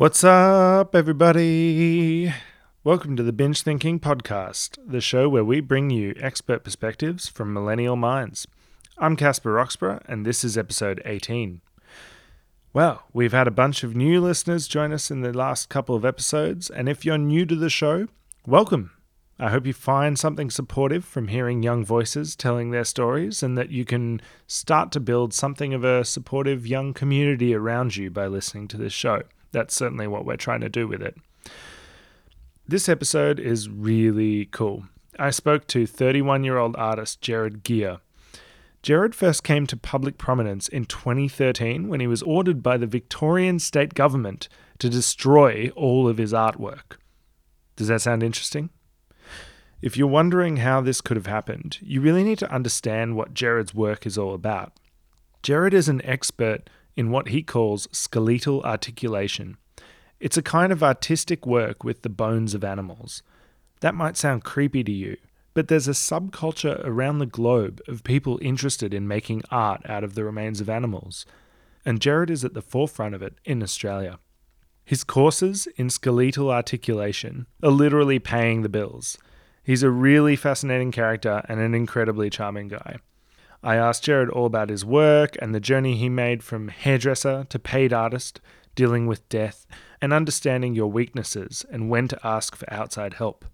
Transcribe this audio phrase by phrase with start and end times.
[0.00, 2.32] What's up, everybody?
[2.84, 7.52] Welcome to the Binge Thinking Podcast, the show where we bring you expert perspectives from
[7.52, 8.46] millennial minds.
[8.96, 11.60] I'm Caspar Roxburgh, and this is episode 18.
[12.72, 16.06] Well, we've had a bunch of new listeners join us in the last couple of
[16.06, 18.08] episodes, and if you're new to the show,
[18.46, 18.92] welcome.
[19.38, 23.68] I hope you find something supportive from hearing young voices telling their stories and that
[23.68, 28.66] you can start to build something of a supportive young community around you by listening
[28.68, 29.24] to this show.
[29.52, 31.16] That's certainly what we're trying to do with it.
[32.66, 34.84] This episode is really cool.
[35.18, 37.98] I spoke to 31 year old artist Gerard Geer.
[38.82, 43.58] Gerard first came to public prominence in 2013 when he was ordered by the Victorian
[43.58, 44.48] state government
[44.78, 46.96] to destroy all of his artwork.
[47.76, 48.70] Does that sound interesting?
[49.82, 53.74] If you're wondering how this could have happened, you really need to understand what Gerard's
[53.74, 54.74] work is all about.
[55.42, 59.56] Gerard is an expert in what he calls skeletal articulation.
[60.18, 63.22] It's a kind of artistic work with the bones of animals.
[63.80, 65.16] That might sound creepy to you,
[65.54, 70.14] but there's a subculture around the globe of people interested in making art out of
[70.14, 71.24] the remains of animals,
[71.84, 74.18] and Gerard is at the forefront of it in Australia.
[74.84, 79.16] His courses in skeletal articulation are literally paying the bills.
[79.62, 82.96] He's a really fascinating character and an incredibly charming guy.
[83.62, 87.58] I asked Gerard all about his work and the journey he made from hairdresser to
[87.58, 88.40] paid artist,
[88.74, 89.66] dealing with death,
[90.00, 93.44] and understanding your weaknesses and when to ask for outside help.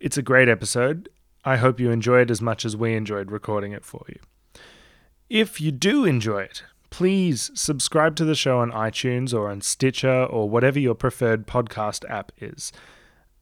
[0.00, 1.08] It's a great episode.
[1.44, 4.18] I hope you enjoy it as much as we enjoyed recording it for you.
[5.30, 10.24] If you do enjoy it, please subscribe to the show on iTunes or on Stitcher
[10.24, 12.70] or whatever your preferred podcast app is.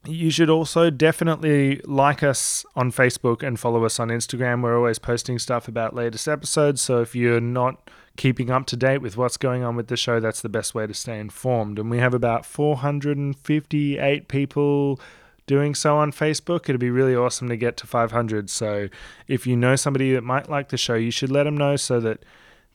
[0.05, 4.61] You should also definitely like us on Facebook and follow us on Instagram.
[4.61, 6.81] We're always posting stuff about latest episodes.
[6.81, 10.19] So if you're not keeping up to date with what's going on with the show,
[10.19, 11.79] that's the best way to stay informed.
[11.79, 14.99] And we have about 458 people
[15.47, 16.63] doing so on Facebook.
[16.63, 18.49] It'd be really awesome to get to 500.
[18.49, 18.89] So
[19.29, 22.01] if you know somebody that might like the show, you should let them know so
[22.01, 22.23] that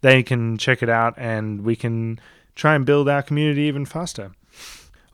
[0.01, 2.21] they can check it out and we can
[2.55, 4.33] try and build our community even faster.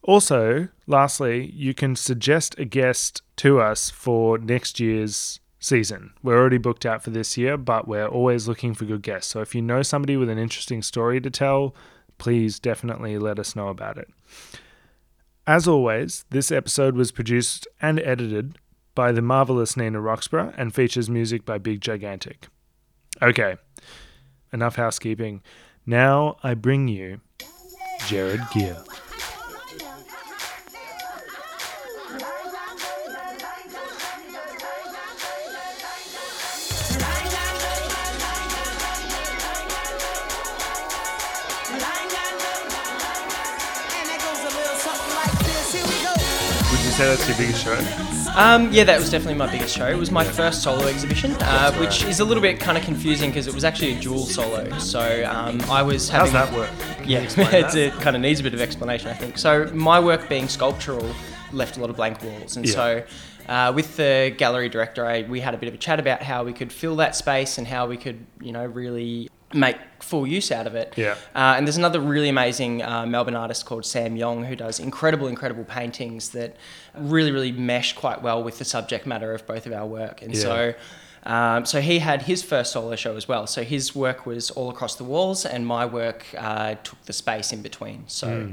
[0.05, 6.13] Also, lastly, you can suggest a guest to us for next year's season.
[6.23, 9.33] We're already booked out for this year, but we're always looking for good guests.
[9.33, 11.75] So if you know somebody with an interesting story to tell,
[12.19, 14.09] please definitely let us know about it.
[15.47, 18.59] As always, this episode was produced and edited
[18.95, 22.49] by the marvelous Nina Roxburgh and features music by Big Gigantic.
[23.23, 23.57] Okay,
[24.53, 25.43] enough housekeeping.
[25.87, 27.21] Now I bring you
[28.07, 28.77] Gerard Geer.
[46.95, 47.75] Say that's your biggest show?
[48.37, 49.87] Um, yeah, that was definitely my biggest show.
[49.87, 53.31] It was my first solo exhibition, uh, which is a little bit kind of confusing
[53.31, 54.71] because it was actually a dual solo.
[54.79, 56.33] So um, I was having.
[56.33, 56.71] How's that work?
[56.99, 57.81] Can Yeah, explain it's, that?
[57.81, 59.39] it kind of needs a bit of explanation, I think.
[59.39, 61.09] So my work being sculptural
[61.53, 62.73] left a lot of blank walls, and Yeah.
[62.75, 63.03] so
[63.49, 66.45] uh, with the gallery director, I, we had a bit of a chat about how
[66.45, 70.53] we could fill that space and how we could, you know, really make full use
[70.53, 70.93] out of it.
[70.97, 71.13] Yeah.
[71.35, 75.29] Uh, and there's another really amazing uh, Melbourne artist called Sam Yong who does incredible,
[75.29, 76.57] incredible paintings that
[76.95, 80.23] really, really mesh quite well with the subject matter of both of our work.
[80.23, 80.41] And Yeah.
[80.43, 80.75] so.
[81.27, 83.47] Um, so he had his first solo show as well.
[83.47, 87.51] So his work was all across the walls, and my work uh, took the space
[87.51, 88.05] in between.
[88.09, 88.51] So,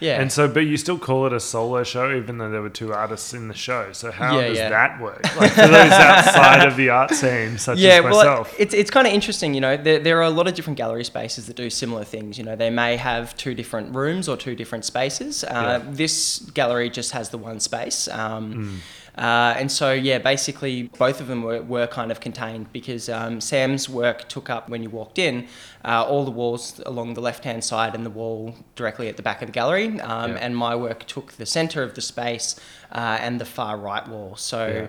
[0.00, 0.20] yeah.
[0.20, 2.92] And so, but you still call it a solo show, even though there were two
[2.92, 3.92] artists in the show.
[3.92, 4.68] So how Yeah, does yeah.
[4.70, 5.22] that work?
[5.36, 8.54] Like for those outside of the art scene, such yeah, as well, myself.
[8.58, 9.54] it's it's kind of interesting.
[9.54, 12.36] You know, there, there are a lot of different gallery spaces that do similar things.
[12.38, 15.44] You know, they may have two different rooms or two different spaces.
[15.44, 15.82] Uh.
[15.90, 18.08] This gallery just has the one space.
[18.08, 18.76] Um, Hmm.
[19.16, 23.40] Uh, and so, yeah, basically, both of them were, were kind of contained because um,
[23.40, 25.46] Sam's work took up, when you walked in,
[25.84, 29.22] uh, all the walls along the left hand side and the wall directly at the
[29.22, 30.00] back of the gallery.
[30.00, 30.38] Um, Yeah.
[30.38, 32.56] And my work took the centre of the space
[32.92, 34.36] uh, and the far right wall.
[34.36, 34.86] So, Yeah.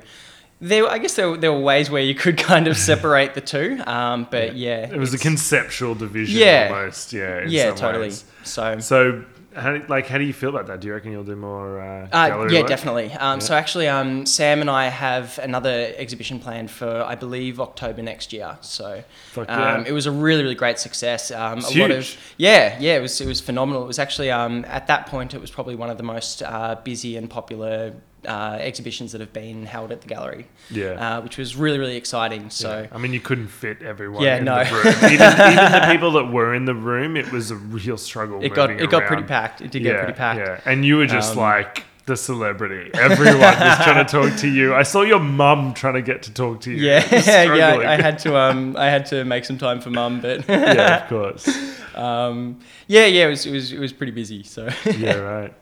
[0.59, 3.41] there, I guess there, were- there were ways where you could kind of separate the
[3.41, 6.69] two, um, but yeah, it was a conceptual division Yeah.
[6.71, 7.13] almost.
[7.13, 7.45] Yeah.
[7.47, 8.07] yeah, totally.
[8.07, 8.25] ways.
[8.43, 9.23] So, So,
[9.57, 10.79] how, do- like, how do you feel about that?
[10.79, 12.67] Do you reckon you'll do more uh, uh, yeah, work?
[12.67, 13.11] definitely.
[13.13, 18.01] Um, So actually, um, Sam and I have another exhibition planned for, I believe, October
[18.01, 18.57] next year.
[18.61, 19.03] So
[19.37, 19.83] um, yeah.
[19.85, 21.31] it was a really, really great success.
[21.31, 21.91] Um, a lot huge.
[21.91, 23.83] of yeah, yeah, it was it was phenomenal.
[23.83, 26.75] It was actually um, at that point it was probably one of the most uh,
[26.83, 27.93] busy and popular
[28.25, 30.47] uh, exhibitions that have been held at the gallery.
[30.69, 31.17] Yeah.
[31.17, 32.49] Uh, which was really really exciting.
[32.49, 32.81] So.
[32.81, 32.87] Yeah.
[32.91, 34.63] I mean, you couldn't fit everyone Yeah, in no.
[34.63, 34.87] the room.
[34.87, 35.11] Even,
[35.51, 38.43] even the people that were in the room, it was a real struggle.
[38.43, 39.61] It got it got pretty packed.
[39.61, 40.39] It did get pretty packed.
[40.39, 42.89] Yeah, and you were just Um, like the celebrity.
[42.93, 44.73] Everyone was trying to talk to you.
[44.73, 46.77] I saw your mum trying to get to talk to you.
[46.77, 47.05] Yeah,
[47.53, 47.67] yeah.
[47.67, 51.03] I, I had to um, I had to make some time for mum, but yeah,
[51.03, 51.47] of course.
[51.95, 53.25] um, yeah, yeah.
[53.27, 54.43] It was it was it was pretty busy.
[54.43, 55.53] So Yeah, right.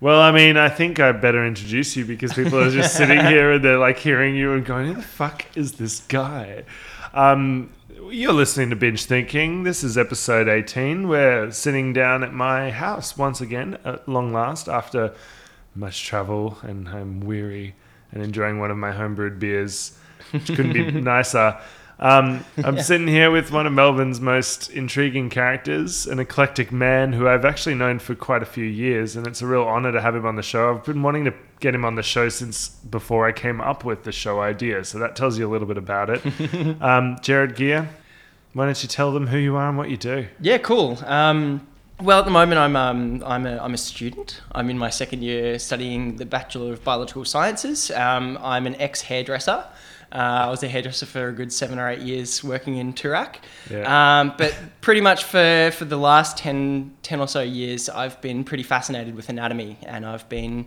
[0.00, 3.52] Well, I mean, I think I better introduce you because people are just sitting here
[3.52, 6.64] and they're like hearing you and going, "Who the fuck is this guy?"
[7.12, 7.70] Um,
[8.10, 9.62] you're listening to Binge Thinking.
[9.62, 11.08] This is episode 18.
[11.08, 15.14] We're sitting down at my house once again, at long last, after
[15.74, 17.74] much travel, and I'm weary
[18.12, 19.96] and enjoying one of my homebrewed beers,
[20.32, 21.58] which couldn't be nicer.
[21.98, 27.28] Um, I'm sitting here with one of Melbourne's most intriguing characters, an eclectic man who
[27.28, 30.14] I've actually known for quite a few years, and it's a real honor to have
[30.14, 30.74] him on the show.
[30.74, 34.04] I've been wanting to get him on the show since before I came up with
[34.04, 36.82] the show idea, so that tells you a little bit about it.
[36.82, 37.88] um, Gerard Geer,
[38.52, 40.26] why don't you tell them who you are and what you do?
[40.40, 40.98] yeah, cool.
[41.04, 41.66] Um,
[42.00, 44.40] well, at the moment, I'm um, I'm a I'm a student.
[44.50, 47.90] I'm in my second year studying the Bachelor of Biological Sciences.
[47.92, 49.64] Um, I'm an ex hairdresser.
[50.14, 53.36] Uh, I was a hairdresser for a good seven or eight years working in Toorak.
[53.68, 54.20] Yeah.
[54.20, 58.44] Um, but pretty much for, for the last 10, 10 or so years, I've been
[58.44, 59.76] pretty fascinated with anatomy.
[59.82, 60.66] And I've been,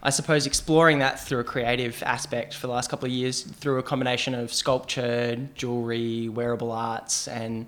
[0.00, 3.78] I suppose, exploring that through a creative aspect for the last couple of years through
[3.80, 7.66] a combination of sculpture, jewelry, wearable arts, and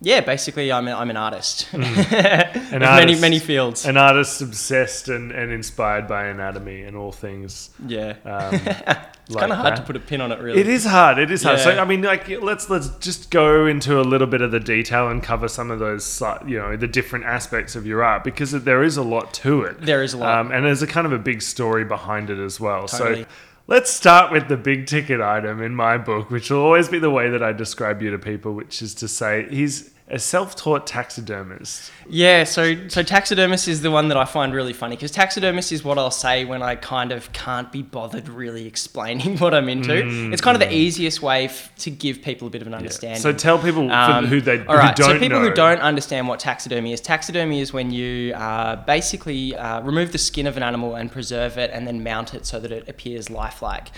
[0.00, 1.68] yeah, basically, I'm, a, I'm an artist.
[1.72, 2.10] An Of
[2.72, 3.20] many, artist.
[3.20, 3.84] many fields.
[3.84, 7.70] An artist obsessed and, and inspired by anatomy and all things.
[7.86, 8.14] yeah.
[8.24, 8.54] Um,
[9.26, 10.60] it's kind of hard to put a pin on it, really.
[10.60, 11.18] It is hard.
[11.18, 11.58] It is hard.
[11.60, 15.08] So I mean, like, let's let's just go into a little bit of the detail
[15.08, 18.82] and cover some of those, you know, the different aspects of your art because there
[18.82, 19.80] is a lot to it.
[19.82, 20.38] There is a lot.
[20.38, 22.86] um, and there's a kind of a big story behind it as well.
[22.88, 23.24] Totally.
[23.24, 23.28] So.
[23.70, 27.10] Let's start with the big ticket item in my book, which will always be the
[27.10, 31.90] way that I describe you to people, which is to say he's a self-taught taxidermist.
[32.08, 35.84] Yeah, so so taxidermist is the one that I find really funny because taxidermist is
[35.84, 40.30] what I'll say when I kind of can't be bothered really explaining what I'm into.
[40.32, 43.20] It's kind of the easiest way f- to give people a bit of an understanding.
[43.20, 45.48] So tell people Um, who they all right, so people know.
[45.48, 50.18] who don't understand what taxidermy is, taxidermy is when you uh, basically uh, remove the
[50.18, 53.28] skin of an animal and preserve it and then mount it so that it appears
[53.30, 53.88] lifelike.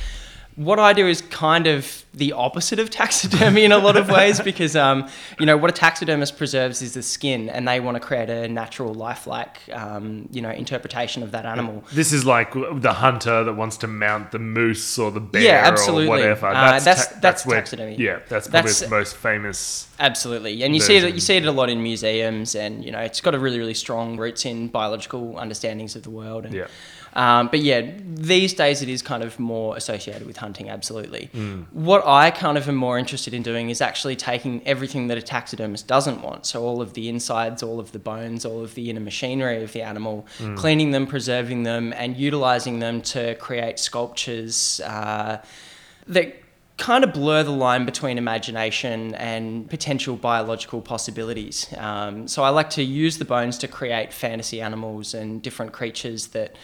[0.56, 4.40] What I do is kind of the opposite of taxidermy in a lot of ways
[4.40, 5.08] because, um,
[5.38, 8.46] you know, what a taxidermist preserves is the skin and they want to create a
[8.48, 11.84] natural, lifelike, um, you know, interpretation of that animal.
[11.92, 15.62] This is like the hunter that wants to mount the moose or the bear Yeah,
[15.64, 16.06] absolutely.
[16.06, 16.48] or whatever.
[16.48, 17.96] Uh, That's that's- ta- that's where- taxidermy.
[17.96, 19.86] Yeah, that's probably That's- its most famous.
[20.00, 21.14] Absolutely, and you see it.
[21.14, 23.74] You see it a lot in museums, and you know it's got a really, really
[23.74, 26.46] strong roots in biological understandings of the world.
[26.46, 26.66] And, Yeah.
[27.14, 30.70] Um, but yeah, these days it is kind of more associated with hunting.
[30.70, 31.28] Absolutely.
[31.34, 31.66] Mm.
[31.72, 35.22] What I kind of am more interested in doing is actually taking everything that a
[35.22, 36.46] taxidermist doesn't want.
[36.46, 39.72] So all of the insides, all of the bones, all of the inner machinery of
[39.72, 40.56] the animal, Mm.
[40.56, 45.38] cleaning them, preserving them, and utilizing them to create sculptures uh,
[46.06, 46.36] that
[46.76, 51.66] kind of blur the line between imagination and potential biological possibilities.
[51.76, 56.28] Um, so I like to use the bones to create fantasy animals and different creatures
[56.28, 56.56] that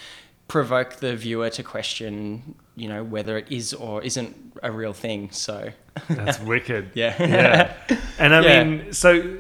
[0.49, 5.31] provoke the viewer to question, you know, whether it is or isn't a real thing.
[5.33, 5.71] So
[6.09, 6.91] That's wicked.
[6.95, 7.73] yeah, Yeah.
[8.19, 8.65] And I Yeah.
[8.65, 9.39] mean, so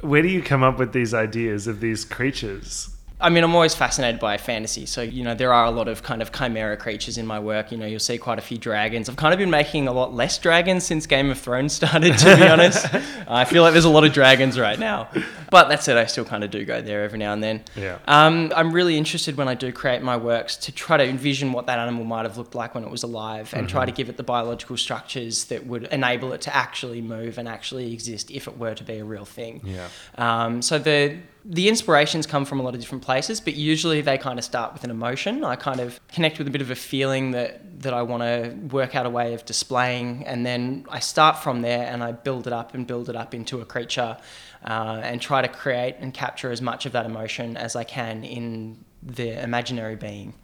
[0.00, 2.95] where do you come up with these ideas of these creatures?
[3.18, 4.84] I mean, I'm always fascinated by fantasy.
[4.84, 7.72] So, you know, there are a lot of kind of chimera creatures in my work.
[7.72, 9.08] You know, you'll see quite a few dragons.
[9.08, 12.36] I've kind of been making a lot less dragons since Game of Thrones started, to
[12.36, 12.86] be honest.
[13.26, 15.08] I feel like there's a lot of dragons right now.
[15.50, 17.64] But that said, I still kind of do go there every now and then.
[17.74, 17.98] Yeah.
[18.06, 21.66] Um, I'm really interested when I do create my works to try to envision what
[21.66, 24.18] that animal might have looked like when it was alive and try to give it
[24.18, 28.58] the biological structures that would enable it to actually move and actually exist if it
[28.58, 29.62] were to be a real thing.
[29.64, 29.88] Yeah.
[30.18, 31.16] Um, so the
[31.48, 34.72] the inspirations come from a lot of different places, but usually they kind of start
[34.72, 35.44] with an emotion.
[35.44, 38.56] I kind of connect with a bit of a feeling that that I want to
[38.74, 42.46] work out a way of displaying, and then I start from there and I build
[42.46, 44.16] it up and build it up into a creature,
[44.64, 48.24] uh, and try to create and capture as much of that emotion as I can
[48.24, 50.34] in the imaginary being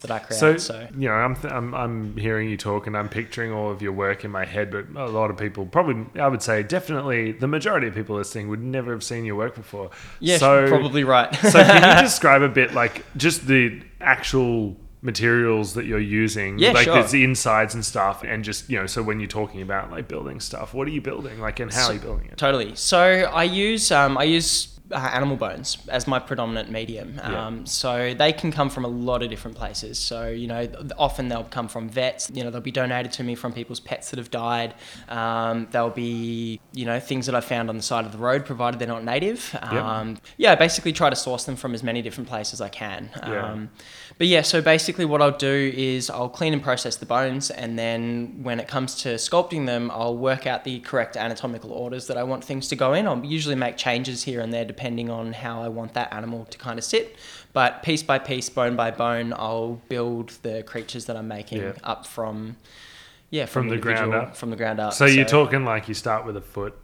[0.00, 0.40] that I create.
[0.40, 3.70] So, So, you know, I'm, th- I'm I'm hearing you talk and I'm picturing all
[3.70, 6.62] of your work in my head, but a lot of people probably, I would say,
[6.64, 9.90] definitely the majority of people listening would never have seen your work before.
[10.18, 11.32] yeah, so, probably right.
[11.54, 16.72] so can you describe a bit like just the actual materials that you're using Yeah,
[16.72, 16.94] like sure.
[16.94, 20.08] there's the insides and stuff and just you know so when you're talking about like
[20.08, 22.74] building stuff what are you building like and how are you building it Totally.
[22.74, 27.14] So I use um, I use uh, animal bones as my predominant medium.
[27.16, 27.46] Yeah.
[27.46, 29.98] Um, so they can come from a lot of different places.
[29.98, 30.68] So, you know,
[30.98, 34.10] often they'll come from vets, you know, they'll be donated to me from people's pets
[34.10, 34.74] that have died.
[35.08, 38.44] Um, they'll be, you know, things that I found on the side of the road,
[38.44, 39.56] provided they're not native.
[39.62, 42.68] Um, yeah, I basically try to source them from as many different places as I
[42.68, 43.10] can.
[43.26, 43.52] Yeah.
[43.52, 43.70] Um,
[44.18, 47.78] but yeah, so basically what I'll do is I'll clean and process the bones, and
[47.78, 52.16] then when it comes to sculpting them, I'll work out the correct anatomical orders that
[52.16, 53.06] I want things to go in.
[53.06, 56.56] I'll usually make changes here and there depending on how I want that animal to
[56.56, 57.14] kind of sit.
[57.52, 61.72] But piece by piece, bone by bone, I'll build the creatures that I'm making Yeah.
[61.84, 62.56] up from,
[63.28, 64.36] yeah, From the ground up?
[64.36, 64.94] From the ground up.
[64.94, 66.74] So you're talking like you start with a foot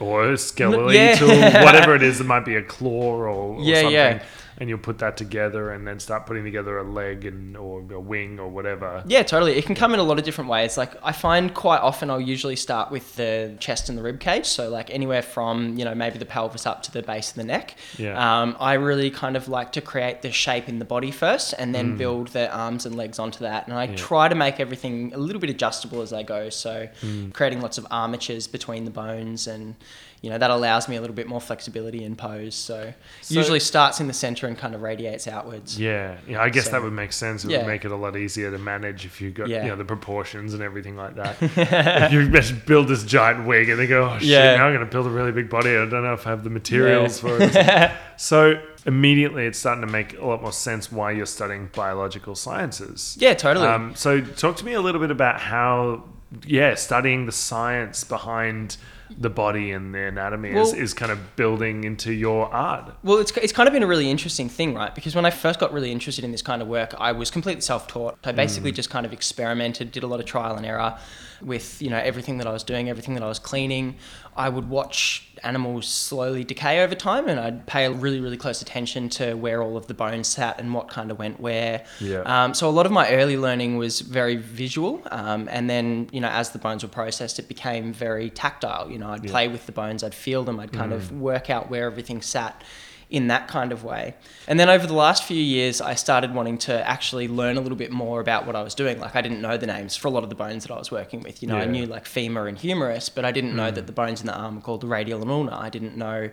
[0.00, 1.16] or a skeletal Yeah.
[1.16, 2.18] tool, whatever it is.
[2.22, 3.92] It might be a claw or, or Yeah, something.
[3.92, 4.22] yeah.
[4.58, 7.98] And you'll put that together and then start putting together a leg and or a
[8.00, 9.02] wing or whatever.
[9.06, 9.52] Yeah, totally.
[9.56, 10.76] It can come in a lot of different ways.
[10.78, 14.46] Like I find quite often I'll usually start with the chest and the rib cage.
[14.46, 17.44] So like anywhere from, you know, maybe the pelvis up to the base of the
[17.44, 17.74] neck.
[17.98, 18.14] Yeah.
[18.42, 21.74] Um, I really kind of like to create the shape in the body first and
[21.74, 23.66] then build the arms and legs onto that.
[23.66, 23.96] And I Yeah.
[23.96, 26.48] try to make everything a little bit adjustable as I go.
[26.48, 26.88] So
[27.32, 29.74] creating lots of armatures between the bones and
[30.20, 32.54] you know, that allows me a little bit more flexibility in pose.
[32.54, 35.78] So, So- usually starts in the center and kind of radiates outwards.
[35.78, 36.40] Yeah, yeah.
[36.42, 37.44] I guess So- that would make sense.
[37.44, 37.58] It Yeah.
[37.58, 39.62] would make it a lot easier to manage if you got Yeah.
[39.62, 41.36] you know the proportions and everything like that.
[41.40, 44.56] if you just build this giant wig and they go, oh shit, Yeah.
[44.56, 45.70] now I'm going to build a really big body.
[45.70, 47.92] I don't know if I have the materials for it.
[48.16, 53.16] so immediately, it's starting to make a lot more sense why you're studying biological sciences.
[53.18, 53.66] Yeah, totally.
[53.66, 56.04] Um, so talk to me a little bit about how,
[56.46, 58.76] yeah, studying the science behind
[59.18, 62.94] the body and the anatomy is, Well- is kind of building into your art.
[63.02, 64.94] Well, it's, it's kind of been a really interesting thing, right?
[64.94, 67.60] Because when I first got really interested in this kind of work, I was completely
[67.60, 68.18] self-taught.
[68.24, 68.76] I basically mm.
[68.76, 70.98] just kind of experimented, did a lot of trial and error
[71.44, 73.96] with you know everything that I was doing, everything that I was cleaning.
[74.36, 79.08] I would watch animals slowly decay over time, and I'd pay really, really close attention
[79.10, 81.84] to where all of the bones sat and what kind of went where.
[82.00, 82.22] Yeah.
[82.22, 86.20] Um, so a lot of my early learning was very visual, um, and then you
[86.20, 88.90] know as the bones were processed, it became very tactile.
[88.90, 91.70] You know, I'd play with the bones, I'd feel them, I'd kind of work out
[91.70, 92.62] where everything sat
[93.10, 94.14] in that kind of way.
[94.48, 97.76] And then over the last few years, I started wanting to actually learn a little
[97.76, 98.98] bit more about what I was doing.
[98.98, 100.90] Like I didn't know the names for a lot of the bones that I was
[100.90, 101.42] working with.
[101.42, 104.20] You know, I knew like femur and humerus, but I didn't know that the bones
[104.20, 105.56] in the arm were called the radial and ulna.
[105.56, 106.30] I didn't know,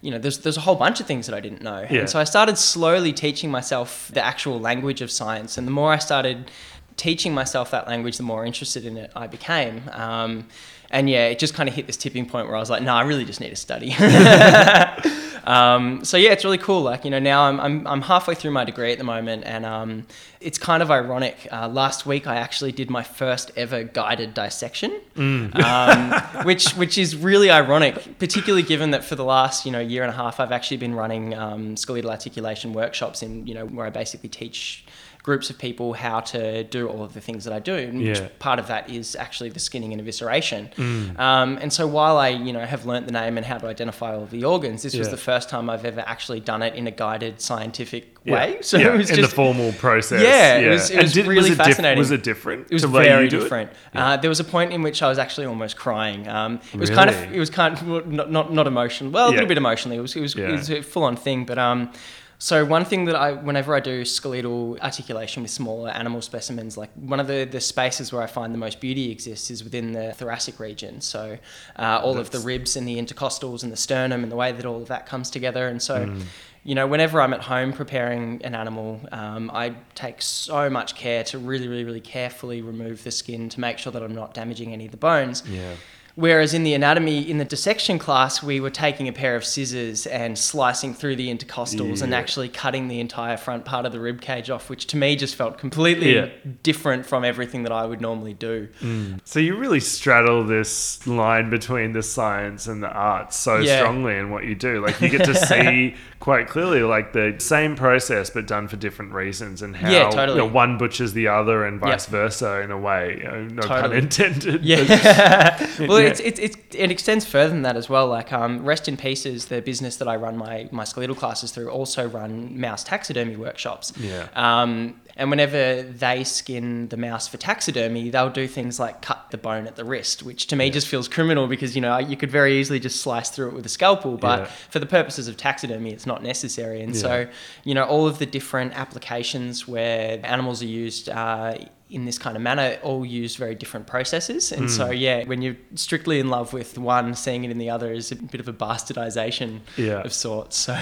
[0.00, 1.86] you know, there's there's a whole bunch of things that I didn't know.
[1.90, 2.00] Yeah.
[2.00, 5.58] And so I started slowly teaching myself the actual language of science.
[5.58, 6.50] And the more I started
[6.96, 9.82] teaching myself that language, the more interested in it I became.
[9.92, 10.48] Um,
[10.94, 12.94] and yeah, it just kind of hit this tipping point where I was like, no,
[12.94, 13.92] I really just need to study.
[15.44, 16.82] um, so yeah, it's really cool.
[16.82, 19.66] Like, you know, now I'm, I'm, I'm halfway through my degree at the moment and
[19.66, 20.06] um,
[20.40, 21.48] it's kind of ironic.
[21.50, 26.12] Uh, last week, I actually did my first ever guided dissection, um,
[26.44, 30.12] which, which is really ironic, particularly given that for the last, you know, year and
[30.12, 33.90] a half, I've actually been running um, skeletal articulation workshops in, you know, where I
[33.90, 34.84] basically teach
[35.24, 37.90] groups of people how to do all of the things that I do.
[37.94, 38.28] Yeah.
[38.38, 40.72] part of that is actually the skinning and evisceration.
[40.74, 41.18] Mm.
[41.18, 44.14] Um, and so while I, you know, have learnt the name and how to identify
[44.14, 46.90] all the organs, this was the first time I've ever actually done it in a
[46.90, 48.34] guided scientific Yeah.
[48.34, 48.58] way.
[48.62, 50.22] So Yeah, it was in just the formal process.
[50.22, 51.98] Yeah, it was- it was did- really it diff- fascinating.
[51.98, 52.66] was it different?
[52.68, 53.70] it was to the way very different.
[53.94, 54.06] Yeah.
[54.10, 56.28] Uh, there was a point in which I was actually almost crying.
[56.28, 59.10] Um, it was kind of, it was kind of not not, not emotional.
[59.10, 59.36] Well, a Yeah.
[59.36, 59.96] little bit emotionally.
[59.96, 60.48] It was it was, Yeah.
[60.48, 61.46] it was a full on thing.
[61.46, 61.90] But um,
[62.38, 66.90] so one thing that I, whenever I do skeletal articulation with smaller animal specimens, like
[66.94, 70.12] one of the the spaces where I find the most beauty exists is within the
[70.12, 71.00] thoracic region.
[71.00, 71.38] So
[71.78, 74.66] uh, all of the ribs and the intercostals and the sternum and the way that
[74.66, 75.68] all of that comes together.
[75.68, 76.22] And so Mm.
[76.64, 81.22] you know, whenever I'm at home preparing an animal, um, I take so much care
[81.24, 84.72] to really, really, really carefully remove the skin to make sure that I'm not damaging
[84.72, 85.42] any of the bones.
[85.46, 85.74] Yeah.
[86.16, 90.06] Whereas in the anatomy, in the dissection class, we were taking a pair of scissors
[90.06, 94.20] and slicing through the intercostals and actually cutting the entire front part of the rib
[94.20, 96.28] cage off, which to me just felt completely Yeah.
[96.62, 98.68] different from everything that I would normally do.
[98.80, 99.18] Mm.
[99.24, 103.78] So you really straddle this line between the science and the art so Yeah.
[103.78, 104.80] strongly in what you do.
[104.86, 109.12] Like you get to see quite clearly like the same process but done for different
[109.12, 110.38] reasons and how Yeah, totally.
[110.40, 112.10] you know, one butchers the other and vice Yep.
[112.12, 113.18] versa in a way.
[113.18, 114.64] You know, no pun intended.
[114.64, 114.78] Yeah.
[115.80, 116.06] well, Yeah.
[116.08, 118.06] It's, it's, it's, it extends further than that as well.
[118.06, 121.68] Like um, Rest in Pieces, the business that I run my, my skeletal classes through,
[121.68, 123.92] also run mouse taxidermy workshops.
[123.98, 124.28] Yeah.
[124.34, 129.38] Um, and whenever they skin the mouse for taxidermy, they'll do things like cut the
[129.38, 132.30] bone at the wrist, which to me just feels criminal because you know you could
[132.30, 134.46] very easily just slice through it with a scalpel, but Yeah.
[134.70, 136.82] for the purposes of taxidermy, it's not necessary.
[136.82, 137.26] And so,
[137.64, 141.08] you know, all of the different applications where animals are used.
[141.08, 141.54] Uh,
[141.90, 144.50] in this kind of manner, all use very different processes.
[144.50, 145.00] And so, Mm.
[145.00, 148.16] yeah, when you're strictly in love with one, seeing it in the other is a
[148.16, 150.00] bit of a bastardization Yeah.
[150.02, 150.56] of sorts.
[150.66, 150.74] So,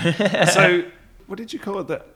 [0.47, 0.85] So,
[1.27, 1.89] what did you call it?
[1.89, 2.07] That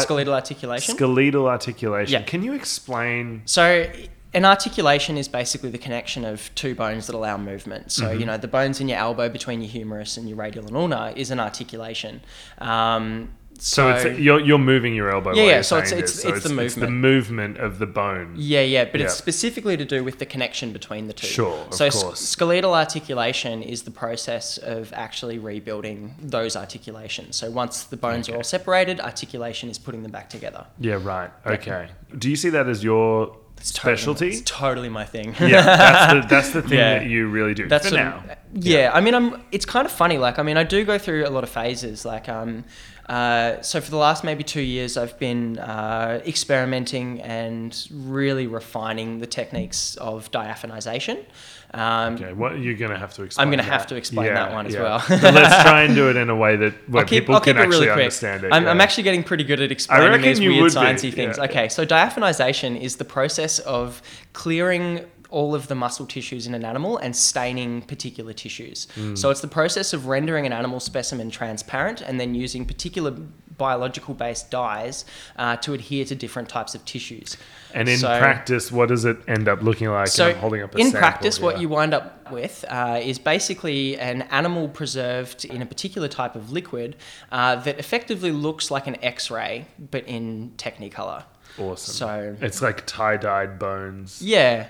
[0.00, 0.94] skeletal articulation.
[0.94, 2.12] skeletal articulation.
[2.12, 2.22] Yeah.
[2.22, 3.42] Can you explain?
[3.44, 3.90] So,
[4.34, 7.90] an articulation is basically the connection of two bones that allow movement.
[7.92, 8.20] So, Mm-hmm.
[8.20, 11.12] you know, the bones in your elbow between your humerus and your radial and ulnar
[11.16, 12.20] is an articulation.
[12.58, 15.34] Um, So, it's you're, you're moving your elbow.
[15.34, 16.92] Yeah, yeah, so it's- it's- So it's the It's the movement.
[16.92, 18.34] movement of the bone.
[18.36, 21.26] yeah, yeah, but it's specifically to do with the connection between the two.
[21.26, 27.36] Sure, so, skeletal articulation is the process of actually rebuilding those articulations.
[27.36, 30.66] So, once the bones are all separated, articulation is putting them back together.
[30.78, 31.30] Yeah, right.
[31.46, 31.88] Okay.
[32.18, 34.28] Do you see that as your It's totally- specialty?
[34.28, 35.34] It's totally my thing.
[35.40, 36.98] yeah, that's the, that's the thing Yeah.
[36.98, 37.68] that you really do.
[37.68, 38.22] That's for now.
[38.52, 39.42] Yeah, I mean, I'm.
[39.52, 40.16] It's kind of funny.
[40.18, 42.04] Like, I mean, I do go through a lot of phases.
[42.06, 42.64] Like, um,
[43.08, 49.20] uh, so for the last maybe two years, I've been uh, experimenting and really refining
[49.20, 51.24] the techniques of diaphanization.
[51.72, 53.46] Um, Okay, what you're going to have to explain.
[53.46, 55.04] I'm gonna have to explain that one as well.
[55.08, 57.86] let's try and do it in a way that where keep, people I'll can actually
[57.86, 58.52] really understand it.
[58.52, 61.38] I'm, I'm actually getting pretty good at explaining these weird would be, things.
[61.38, 61.44] yeah.
[61.44, 64.00] Okay, so diaphanization is the process of
[64.32, 68.86] clearing all of the muscle tissues in an animal and staining particular tissues.
[68.94, 69.14] Hmm.
[69.16, 73.12] So it's the process of rendering an animal specimen transparent and then using particular
[73.58, 75.04] biological based dyes
[75.36, 77.36] uh, to adhere to different types of tissues.
[77.74, 80.08] And in So- practice, what does it end up looking like?
[80.08, 83.98] so I'm holding up a in practice, what you wind up with uh, is basically
[83.98, 86.96] an animal preserved in a particular type of liquid
[87.32, 91.24] uh, that effectively looks like an X-ray, but in Technicolor.
[91.58, 91.94] awesome.
[91.94, 94.20] So it's like tie dyed bones.
[94.22, 94.68] yeah,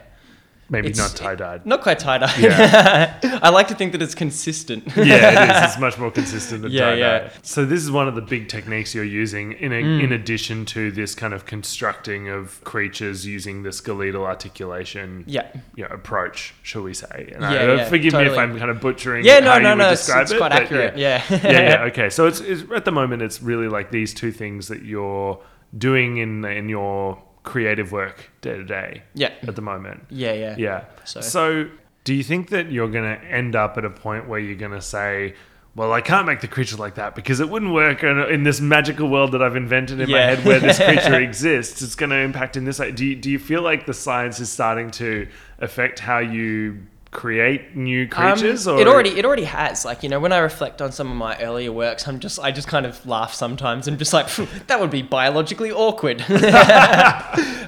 [0.68, 1.64] Maybe it's- not tie dyed.
[1.64, 2.34] not quite tie dye.
[2.38, 3.38] Yeah.
[3.42, 4.84] I like to think that it's consistent.
[4.96, 5.70] yeah, it is.
[5.72, 6.96] It's much more consistent than Yeah, tie-dye.
[6.98, 7.18] yeah.
[7.28, 7.30] Mm.
[7.46, 10.90] So this is one of the big techniques you're using in a, in addition to
[10.90, 15.46] this kind of constructing of creatures using the skeletal articulation yeah.
[15.76, 17.30] you know, approach, shall we say?
[17.32, 18.36] And Yeah, I, yeah, forgive me if.
[18.36, 20.38] I'm kind of butchering Yeah, no, how no, you would no, it's, describe it's it,
[20.38, 20.96] quite but accurate.
[20.98, 21.22] Yeah.
[21.30, 21.82] yeah, yeah.
[21.84, 25.40] Okay, so it's, it's at the moment it's really like these two things that you're
[25.76, 29.02] doing in in your creative work day to day.
[29.14, 29.30] Yeah.
[29.48, 30.04] At the moment.
[30.10, 30.54] Yeah, yeah.
[30.58, 30.84] Yeah.
[31.04, 31.68] So- So,
[32.04, 34.72] do you think that you're going to end up at a point where you're going
[34.72, 35.34] to say,
[35.74, 38.60] well, I can't make the creature like that because it wouldn't work in, in this
[38.60, 41.82] magical world that I've invented in my head where this creature exists.
[41.82, 42.78] It's going to impact in this.
[42.94, 45.26] Do you, do you feel like the science is starting to
[45.58, 46.78] affect how you
[47.16, 48.68] create new Um, creatures?
[48.68, 49.84] or it already it already has.
[49.84, 52.50] Like you know, when I reflect on some of my earlier works, I'm just I
[52.52, 54.28] just kind of laugh sometimes and just like
[54.68, 56.20] that would be biologically awkward.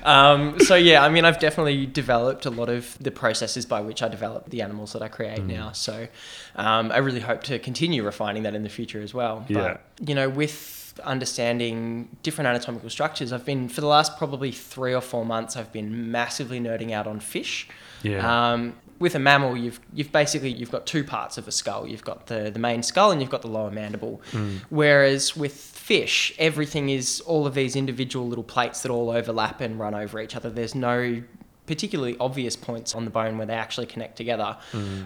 [0.04, 4.02] um, so yeah, I mean, I've definitely developed a lot of the processes by which
[4.02, 5.46] I develop the animals that I create Mm.
[5.46, 5.72] now.
[5.72, 6.08] So
[6.56, 9.44] um, I really hope to continue refining that in the future as well.
[9.48, 9.58] Yeah.
[9.98, 14.94] But you know, with understanding different anatomical structures, I've been for the last probably three
[14.94, 17.68] or four months, I've been massively nerding out on fish.
[18.02, 18.52] Yeah.
[18.52, 21.87] Um, with a mammal, you've you've basically you've got two parts of a skull.
[21.87, 24.20] You've got the the main skull and you've got the lower mandible.
[24.32, 24.56] Hmm.
[24.70, 29.78] Whereas with fish, everything is all of these individual little plates that all overlap and
[29.78, 30.50] run over each other.
[30.50, 31.22] There's no
[31.68, 34.57] particularly obvious points on the bone where they actually connect together.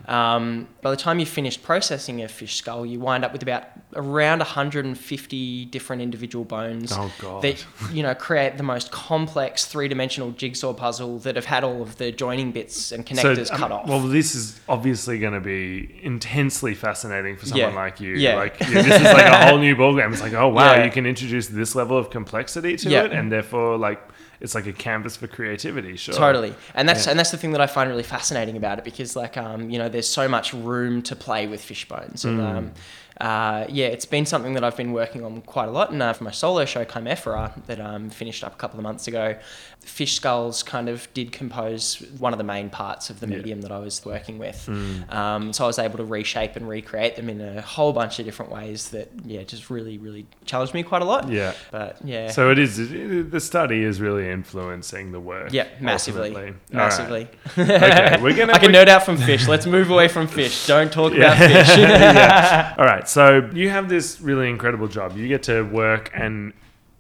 [0.09, 3.65] Um, by the time you've finished processing a fish skull, you wind up with about
[3.95, 10.73] around 150 different individual bones Oh, that you know create the most complex three-dimensional jigsaw
[10.73, 13.89] puzzle that have had all of the joining bits and connectors um, cut off.
[13.89, 17.77] Well, this is obviously going to be intensely fascinating for someone Yeah.
[17.77, 18.15] like you.
[18.15, 18.37] Yeah.
[18.37, 20.13] Like this is like a whole new ballgame.
[20.13, 20.85] It's like, oh wow, Yeah.
[20.85, 24.01] you can introduce this level of complexity to it, and therefore, like,
[24.43, 25.97] it's like a canvas for creativity.
[25.97, 26.15] Sure.
[26.15, 27.11] Totally, and that's Yeah.
[27.13, 29.79] and that's the thing that I find really fascinating about it because like um you
[29.81, 32.57] know there's so much room to play with fish bones and Mm.
[32.57, 32.73] um
[33.21, 36.13] uh yeah it's been something that I've been working on quite a lot and uh,
[36.15, 39.37] for my solo show Chimera that um finished up a couple of months ago,
[39.85, 43.37] fish skulls kind of did compose one of the main parts of the Yeah.
[43.37, 45.13] medium that I was working with, Mm.
[45.13, 48.25] um so I was able to reshape and recreate them in a whole bunch of
[48.25, 51.29] different ways that yeah just really really challenged me quite a lot.
[51.29, 51.53] Yeah.
[51.71, 52.31] But yeah.
[52.31, 52.79] So it is.
[52.79, 55.53] It, the study is really influencing the work.
[55.53, 56.49] yeah, massively, ultimately.
[56.49, 56.85] All right.
[56.85, 57.29] massively.
[57.59, 58.53] Okay, we're gonna.
[58.57, 59.49] I can we're- nerd out from fish.
[59.49, 60.67] Let's move away from fish.
[60.67, 61.35] Don't talk Yeah.
[61.35, 61.79] about fish.
[61.79, 62.75] yeah.
[62.79, 63.09] All right.
[63.09, 65.17] So you have this really incredible job.
[65.17, 66.53] You get to work and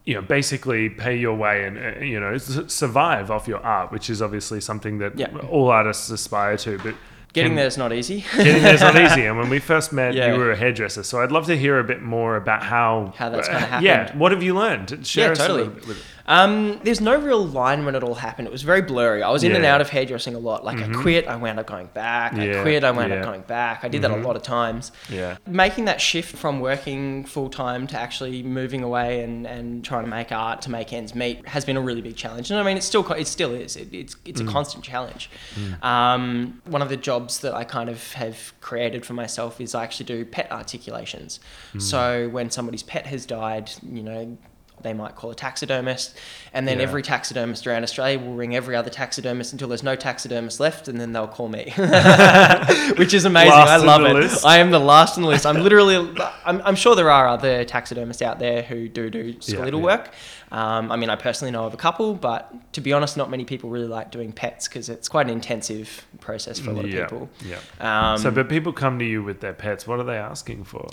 [0.05, 4.11] you know basically pay your way and uh, you know survive off your art, which
[4.11, 5.29] is obviously something that Yeah.
[5.51, 6.79] all artists aspire to.
[6.79, 6.95] But
[7.33, 8.25] Getting can- there is not easy.
[8.37, 9.25] Getting there's not easy.
[9.27, 10.33] And when we first met, Yeah.
[10.33, 11.03] you were a hairdresser.
[11.03, 14.17] So I'd love to hear a bit more about how How that's uh, kinda Yeah.
[14.17, 15.07] What have you learned?
[15.07, 15.59] Share Yeah, us a totally.
[15.61, 16.05] little bit with it.
[16.26, 18.48] Um, there's no real line when it all happened.
[18.48, 19.22] It was very blurry.
[19.22, 20.64] I was in and out of hairdressing a lot.
[20.64, 21.00] Like I mm-hmm.
[21.00, 22.37] quit, I wound up going back.
[22.37, 23.18] Yeah, I quit, I wound yeah.
[23.18, 23.85] up going back.
[23.85, 24.24] I did that a mm-hmm.
[24.24, 24.92] lot of times.
[25.08, 25.37] Yeah.
[25.46, 30.11] Making that shift from working full time to actually moving away and, and trying to
[30.11, 32.50] make art to make ends meet has been a really big challenge.
[32.50, 33.76] And I mean, it's still it still is.
[33.76, 34.52] It, it's it's a mm.
[34.52, 35.30] constant challenge.
[35.54, 35.85] Mm.
[35.85, 39.85] Um, one of the jobs that I kind of have created for myself is I
[39.85, 41.40] actually do pet articulations.
[41.74, 41.82] Mm.
[41.82, 44.38] So when somebody's pet has died, you know.
[44.83, 46.16] They might call a taxidermist,
[46.53, 46.85] and then Yeah.
[46.85, 51.01] every taxidermist around Australia will ring every other taxidermist until there's no taxidermist left, and
[51.01, 51.73] then they'll call me,
[52.97, 53.51] which is amazing.
[53.51, 54.14] Last I love it.
[54.14, 54.45] list.
[54.45, 55.47] I am the last on the list.
[55.47, 55.97] I'm literally,
[56.45, 59.87] I'm, I'm sure there are other taxidermists out there who do do skeletal yeah.
[59.87, 60.11] work.
[60.51, 63.45] Um, I mean, I personally know of a couple, but to be honest, not many
[63.45, 66.90] people really like doing pets because it's quite an intensive process for a lot of
[66.90, 67.05] yeah.
[67.05, 67.31] people.
[67.42, 67.59] Yeah.
[67.81, 69.87] Um, so, but people come to you with their pets.
[69.87, 70.88] What are they asking for?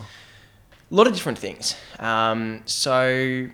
[0.91, 1.75] a lot of different things.
[1.99, 3.47] Um, so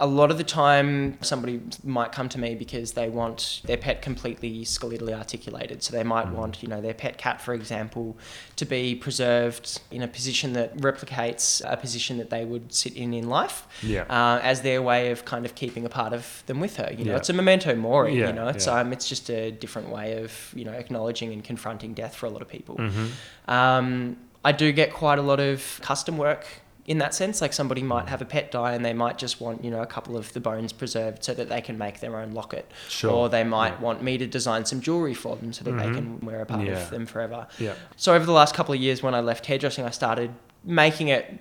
[0.00, 4.00] a lot of the time, somebody might come to me because they want their pet
[4.00, 5.82] completely skeletally articulated.
[5.82, 8.16] So they might want, you know, their pet cat, for example,
[8.56, 13.12] to be preserved in a position that replicates a position that they would sit in
[13.12, 13.66] in life.
[13.82, 14.04] Yeah.
[14.08, 16.90] Uh, as their way of kind of keeping a part of them with her.
[16.96, 17.18] You know, Yeah.
[17.18, 18.18] it's a memento mori.
[18.18, 21.44] Yeah, You know, it's um, it's just a different way of you know acknowledging and
[21.44, 22.76] confronting death for a lot of people.
[22.76, 23.50] Mm-hmm.
[23.50, 26.46] Um, I do get quite a lot of custom work
[26.86, 27.40] in that sense.
[27.40, 29.86] Like somebody might have a pet die and they might just want, you know, a
[29.86, 32.70] couple of the bones preserved so that they can make their own locket.
[32.88, 33.10] Sure.
[33.12, 33.80] Or they might Yeah.
[33.80, 35.94] want me to design some jewelry for them so that they Mhm.
[35.94, 36.72] can wear a part Yeah.
[36.82, 37.46] of them forever.
[37.58, 37.74] Yeah.
[37.96, 40.30] So over the last couple of years when I left hairdressing, I started
[40.64, 41.38] making it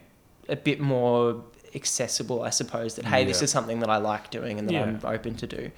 [0.48, 1.44] a bit more
[1.76, 4.84] accessible, I suppose, that, hey, this is something that I like doing and that Yeah.
[4.84, 5.70] I'm open to do.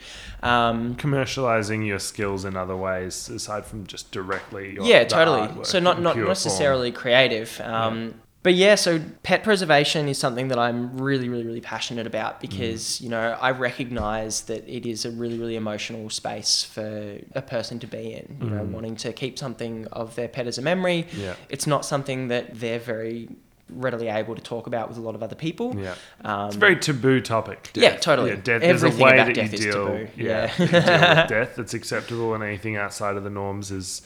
[0.42, 4.76] Um, Commercializing your skills in other ways aside from just directly.
[4.76, 8.14] Your, yeah totally so not not necessarily creative um,
[8.44, 12.42] but yeah so pet preservation is something that i'm really really really passionate about Mm.
[12.42, 17.42] because you know i recognize that it is a really really emotional space for a
[17.42, 18.72] person to be in you know Mm.
[18.72, 21.08] wanting to keep something of their pet as a memory.
[21.14, 21.36] Yeah.
[21.50, 23.30] it's not something that they're very
[23.70, 25.96] readily able to talk about with a lot of other people Yeah.
[26.26, 27.70] um, It's a very taboo topic.
[27.74, 28.32] Yeah, totally.
[28.32, 30.08] Yeah, death, Everything there's a way about that death you is deal, taboo.
[30.18, 30.52] Yeah, Yeah.
[30.60, 30.82] you deal
[31.22, 34.02] with death that's acceptable, and anything outside of the norms is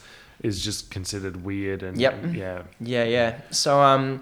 [0.46, 1.82] is just considered weird.
[1.82, 2.14] And Yep.
[2.34, 3.40] yeah, Yeah, yeah.
[3.50, 4.20] So um,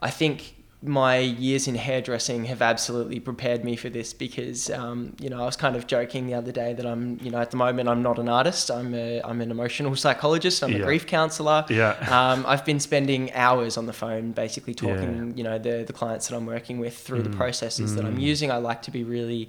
[0.00, 0.54] I think
[0.84, 5.44] my years in hairdressing have absolutely prepared me for this because um, you know I
[5.46, 8.02] was kind of joking the other day that I'm you know at the moment I'm
[8.02, 10.78] not an artist I'm a, I'm an emotional psychologist I'm Yeah.
[10.78, 15.36] a grief counselor yeah, um, I've been spending hours on the phone basically talking yeah.
[15.38, 17.36] you know the the clients that I'm working with through the Mm.
[17.42, 18.30] processes that I'm Mm.
[18.32, 19.42] using I like to be really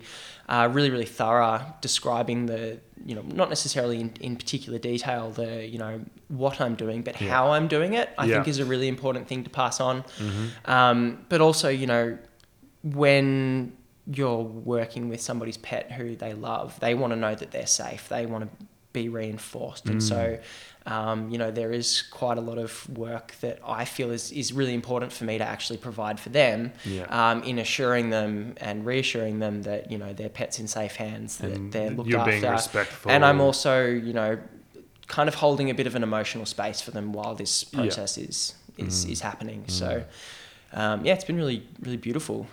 [0.50, 5.66] uh, really really thorough describing the you know not necessarily in, in particular detail the
[5.68, 7.30] you know what I'm doing but Yeah.
[7.30, 8.36] how I'm doing it I Yeah.
[8.36, 12.18] think is a really important thing to pass on hmm um, but also you know
[12.84, 13.76] when
[14.06, 18.10] you're working with somebody's pet who they love they want to know that they're safe
[18.10, 20.08] they want to be reinforced and Mm.
[20.10, 20.38] so
[20.86, 24.52] um, you know there is quite a lot of work that I feel is, is
[24.54, 27.06] really important for me to actually provide for them yeah.
[27.32, 31.38] um, in assuring them and reassuring them that you know their pets in safe hands
[31.38, 34.38] that and they're looked after being respectful, and I'm also you know
[35.08, 37.80] kind of holding a bit of an emotional space for them while this Yeah.
[37.82, 39.12] process is is, Mm.
[39.12, 39.72] is happening Mm.
[39.72, 40.04] so
[40.74, 42.48] um, yeah it's been really really beautiful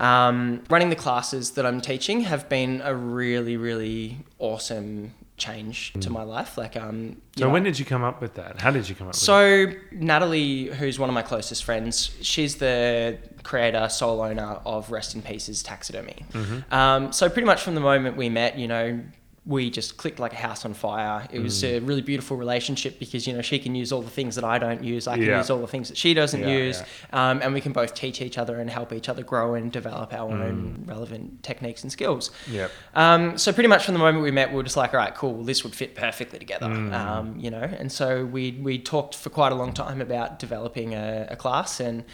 [0.00, 6.08] um, running the classes that I'm teaching have been a really really awesome change to
[6.08, 6.12] Mm.
[6.12, 8.60] my life like um So know, when did you come up with that?
[8.60, 9.26] How did you come up with it?
[9.26, 15.14] so Natalie, who's one of my closest friends, she's the creator, sole owner of Rest
[15.16, 16.24] in Pieces Taxidermy.
[16.32, 16.72] Mhm.
[16.72, 19.00] Um, so pretty much from the moment we met, you know,
[19.46, 21.26] we just clicked like a house on fire.
[21.32, 21.76] It was Mm.
[21.76, 24.58] a really beautiful relationship because you know she can use all the things that I
[24.58, 25.08] don't use.
[25.08, 25.38] I can Yeah.
[25.38, 28.20] use all the things that she doesn't Yeah, use, Um, and we can both teach
[28.20, 32.30] each other and help each other grow and develop our own relevant techniques and skills.
[32.50, 32.70] Yep.
[32.94, 35.14] Um, so pretty much from the moment we met, we were just like, all right,
[35.14, 36.92] cool, well, this would fit perfectly together, Mm.
[36.92, 37.66] um, you know.
[37.78, 41.80] And so we we talked for quite a long time about developing a, a class,
[41.80, 42.04] and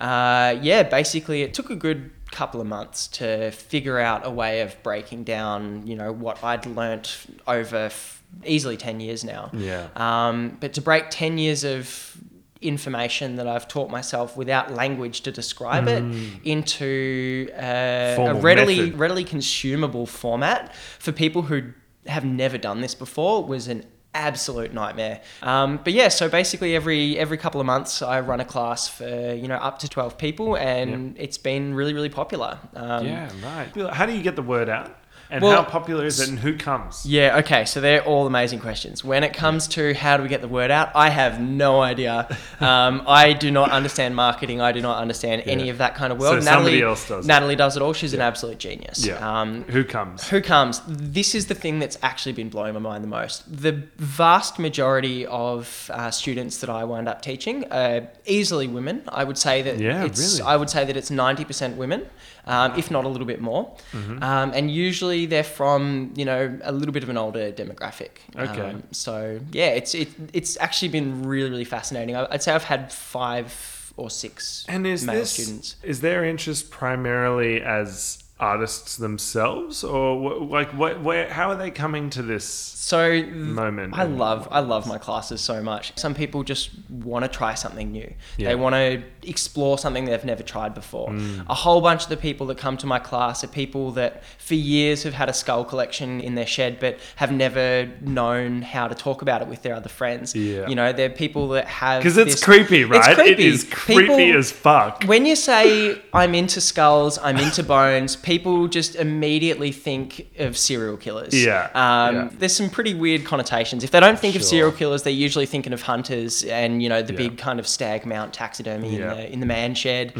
[0.00, 4.60] uh, yeah, basically it took a good couple of months to figure out a way
[4.60, 9.50] of breaking down, you know, what I'd learnt over f- easily ten years now.
[9.52, 9.88] Yeah.
[9.96, 12.16] Um, but to break 10 years of
[12.60, 16.44] information that I've taught myself without language to describe it Mm.
[16.44, 18.98] into uh, a readily method.
[18.98, 21.72] readily consumable format for people who
[22.06, 25.20] have never done this before was an absolute nightmare.
[25.42, 29.34] Um, but yeah, so basically every every couple of months I run a class for
[29.34, 32.58] you know up to 12 people and it's been really really popular.
[32.74, 33.30] Um, yeah.
[33.42, 33.92] Right.
[33.92, 34.96] How do you get the word out?
[35.32, 37.06] And Well, how popular is it and who comes?
[37.06, 39.04] Yeah, okay, so they're all amazing questions.
[39.04, 42.36] When it comes to how do we get the word out, I have no idea.
[42.60, 44.60] Um, I do not understand marketing.
[44.60, 46.32] I do not understand any of that kind of world.
[46.32, 46.44] So world.
[46.44, 47.28] somebody Natalie, else does it.
[47.28, 47.94] Natalie does it all.
[47.94, 49.06] She's an absolute genius.
[49.06, 49.14] Yeah.
[49.40, 50.28] Um, who comes?
[50.28, 50.82] who comes?
[50.86, 53.44] This is the thing that's actually been blowing my mind the most.
[53.62, 59.04] The vast majority of uh, students that I wind up teaching are easily women.
[59.08, 60.20] I would say that Yeah, it's.
[60.38, 60.42] really?
[60.52, 62.06] I would say that it's ninety percent women,
[62.46, 63.70] um, if not a little bit more.
[63.92, 64.22] Mm-hmm.
[64.22, 68.10] Um, and usually they're from you know a little bit of an older demographic.
[68.36, 68.60] Okay.
[68.60, 72.16] Um, so yeah, it's it, it's actually been really really fascinating.
[72.16, 75.76] I- I'd say I've had five or six And is male this students.
[75.82, 81.02] is their interest primarily as artists themselves, or wh- like what?
[81.02, 81.28] Where?
[81.30, 82.46] How are they coming to this
[82.82, 83.92] So moment?
[83.94, 85.92] I love I love my classes so much.
[85.98, 88.10] Some people just want to try something new.
[88.38, 88.48] Yeah.
[88.48, 91.10] They want to explore something they've never tried before.
[91.10, 91.44] Mm.
[91.50, 94.54] A whole bunch of the people that come to my class are people that for
[94.54, 98.94] years have had a skull collection in their shed but have never known how to
[98.94, 100.34] talk about it with their other friends.
[100.34, 100.66] Yeah.
[100.66, 103.06] You know, they're people that have Because it's this- creepy, right?
[103.10, 103.30] It's creepy.
[103.32, 105.04] It is creepy People- as fuck.
[105.04, 110.96] when you say I'm into skulls, I'm into bones, people just immediately think of serial
[110.96, 111.34] killers.
[111.34, 112.28] Yeah, Um, yeah.
[112.38, 113.84] There's some pretty weird connotations.
[113.84, 117.02] If they don't think of serial killers, they're usually thinking of hunters and you know
[117.02, 117.18] the Yeah.
[117.28, 118.98] big kind of stag mount taxidermy Yeah.
[118.98, 119.10] Mm.
[119.10, 120.12] in, the, in the man shed.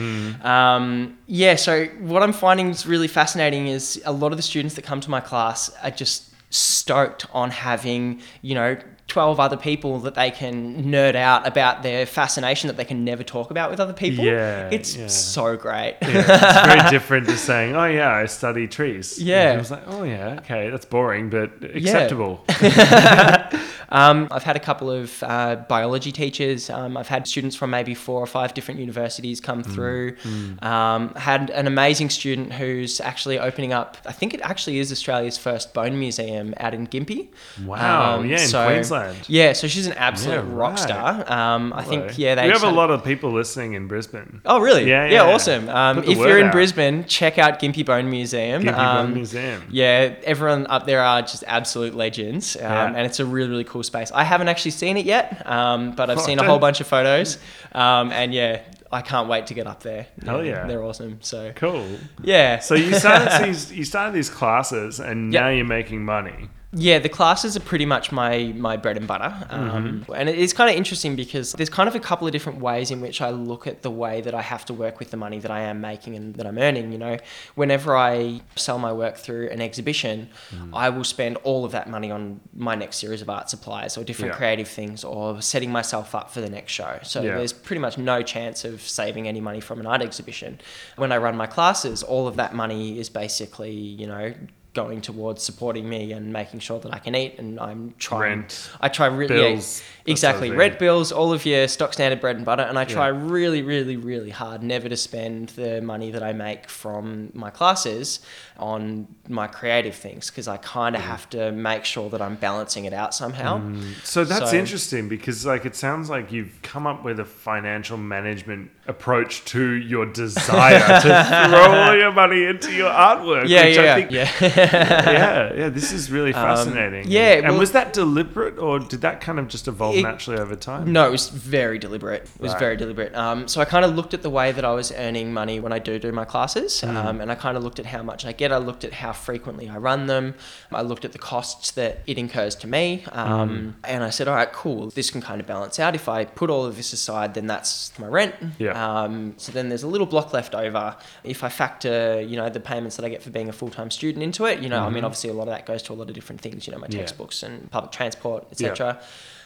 [0.42, 1.54] Um, yeah.
[1.56, 5.00] So what I'm finding is really fascinating is a lot of the students that come
[5.00, 8.76] to my class are just stoked on having you know
[9.10, 13.22] 12 other people that they can nerd out about their fascination that they can never
[13.22, 14.24] talk about with other people.
[14.24, 15.08] Yeah, It's yeah.
[15.08, 15.96] so great.
[16.00, 19.52] Yeah, it's very different to saying, "Oh yeah, I study trees." Yeah.
[19.54, 22.44] I was like, "Oh yeah, okay, that's boring, but acceptable."
[23.92, 26.70] Um, I've had a couple of uh, biology teachers.
[26.70, 30.16] Um, I've had students from maybe four or five different universities come Mm, through.
[30.62, 33.96] Um, had an amazing student who's actually opening up.
[34.06, 37.30] I think it actually is Australia's first bone museum out in Gympie.
[37.66, 38.80] Wow, yeah, in Queensland.
[39.28, 40.78] Yeah, so she's an absolute Yeah, rock right.
[40.78, 41.32] star.
[41.32, 44.40] Um, I think yeah, they we have a lot of people listening in Brisbane.
[44.44, 44.88] Oh really?
[44.88, 45.32] Yeah, yeah, yeah.
[45.34, 45.68] awesome.
[45.68, 46.52] Um, if you're in out.
[46.52, 48.62] Brisbane, check out Gympie Bone Museum.
[48.62, 49.62] Gympie Um, Bone Museum.
[49.70, 52.86] Yeah, everyone up there are just absolute legends, um, Yeah.
[52.86, 54.10] and it's a really really cool space.
[54.14, 56.86] I haven't actually seen it yet, um, but I've Oh, seen a whole bunch of
[56.86, 57.38] photos,
[57.72, 58.60] um, and yeah,
[58.92, 60.06] I can't wait to get up there.
[60.24, 60.66] Hell yeah.
[60.66, 61.18] they're awesome.
[61.20, 61.86] So Cool.
[62.22, 65.42] yeah, So you started these you started these classes, and Yep.
[65.42, 66.48] now you're making money.
[66.72, 70.52] Yeah, the classes are pretty much my my bread and butter, um, and it is
[70.52, 73.30] kind of interesting because there's kind of a couple of different ways in which I
[73.30, 75.80] look at the way that I have to work with the money that I am
[75.80, 76.92] making and that I'm earning.
[76.92, 77.16] You know,
[77.56, 80.28] whenever I sell my work through an exhibition,
[80.72, 84.04] I will spend all of that money on my next series of art supplies or
[84.04, 84.36] different Yeah.
[84.38, 87.00] creative things or setting myself up for the next show.
[87.02, 87.36] So Yeah.
[87.38, 90.60] there's pretty much no chance of saving any money from an art exhibition.
[90.94, 94.34] When I run my classes, all of that money is basically, you know,
[94.72, 98.70] going towards supporting me and making sure that I can eat and I'm trying Rent,
[98.80, 102.44] I try really bills, that exactly rent bills all of your stock standard bread and
[102.44, 103.18] butter and I try Yeah.
[103.20, 108.20] really really really hard never to spend the money that I make from my classes
[108.58, 111.06] on my creative things because I kind of mm.
[111.06, 113.58] have to make sure that I'm balancing it out somehow.
[113.58, 114.04] Mm.
[114.04, 117.96] So that's So- interesting because like it sounds like you've come up with a financial
[117.96, 123.48] management approach to your desire to throw all your money into your artwork.
[123.48, 125.68] yeah which yeah I think, yeah yeah, yeah.
[125.68, 127.04] This is really fascinating.
[127.08, 130.40] yeah, and well- was that deliberate or did that kind of just evolve It- naturally
[130.40, 130.92] over time?
[130.92, 132.22] No, it was very deliberate.
[132.22, 132.60] It was Right.
[132.60, 133.14] very deliberate.
[133.14, 135.72] Um, so I kind of looked at the way that I was earning money when
[135.72, 136.96] I do do my classes, Hmm.
[136.96, 138.52] um, and I kind of looked at how much I get.
[138.52, 140.34] I looked at how frequently I run them.
[140.72, 143.70] I looked at the costs that it incurs to me, um, Hmm.
[143.84, 144.90] and I said, "All right, cool.
[144.90, 145.94] This can kind of balance out.
[145.94, 148.34] If I put all of this aside, then that's my rent.
[148.58, 148.79] Yeah.
[148.80, 150.96] Um, so then there's a little block left over.
[151.24, 153.90] If I factor, you know, the payments that I get for being a full time
[153.90, 155.94] student into it, you know, I mean, obviously a lot of that goes to a
[156.00, 156.66] lot of different things.
[156.66, 156.94] You know, my Mm-hmm.
[156.96, 156.98] Yeah.
[157.06, 158.68] textbooks and public transport, Yeah.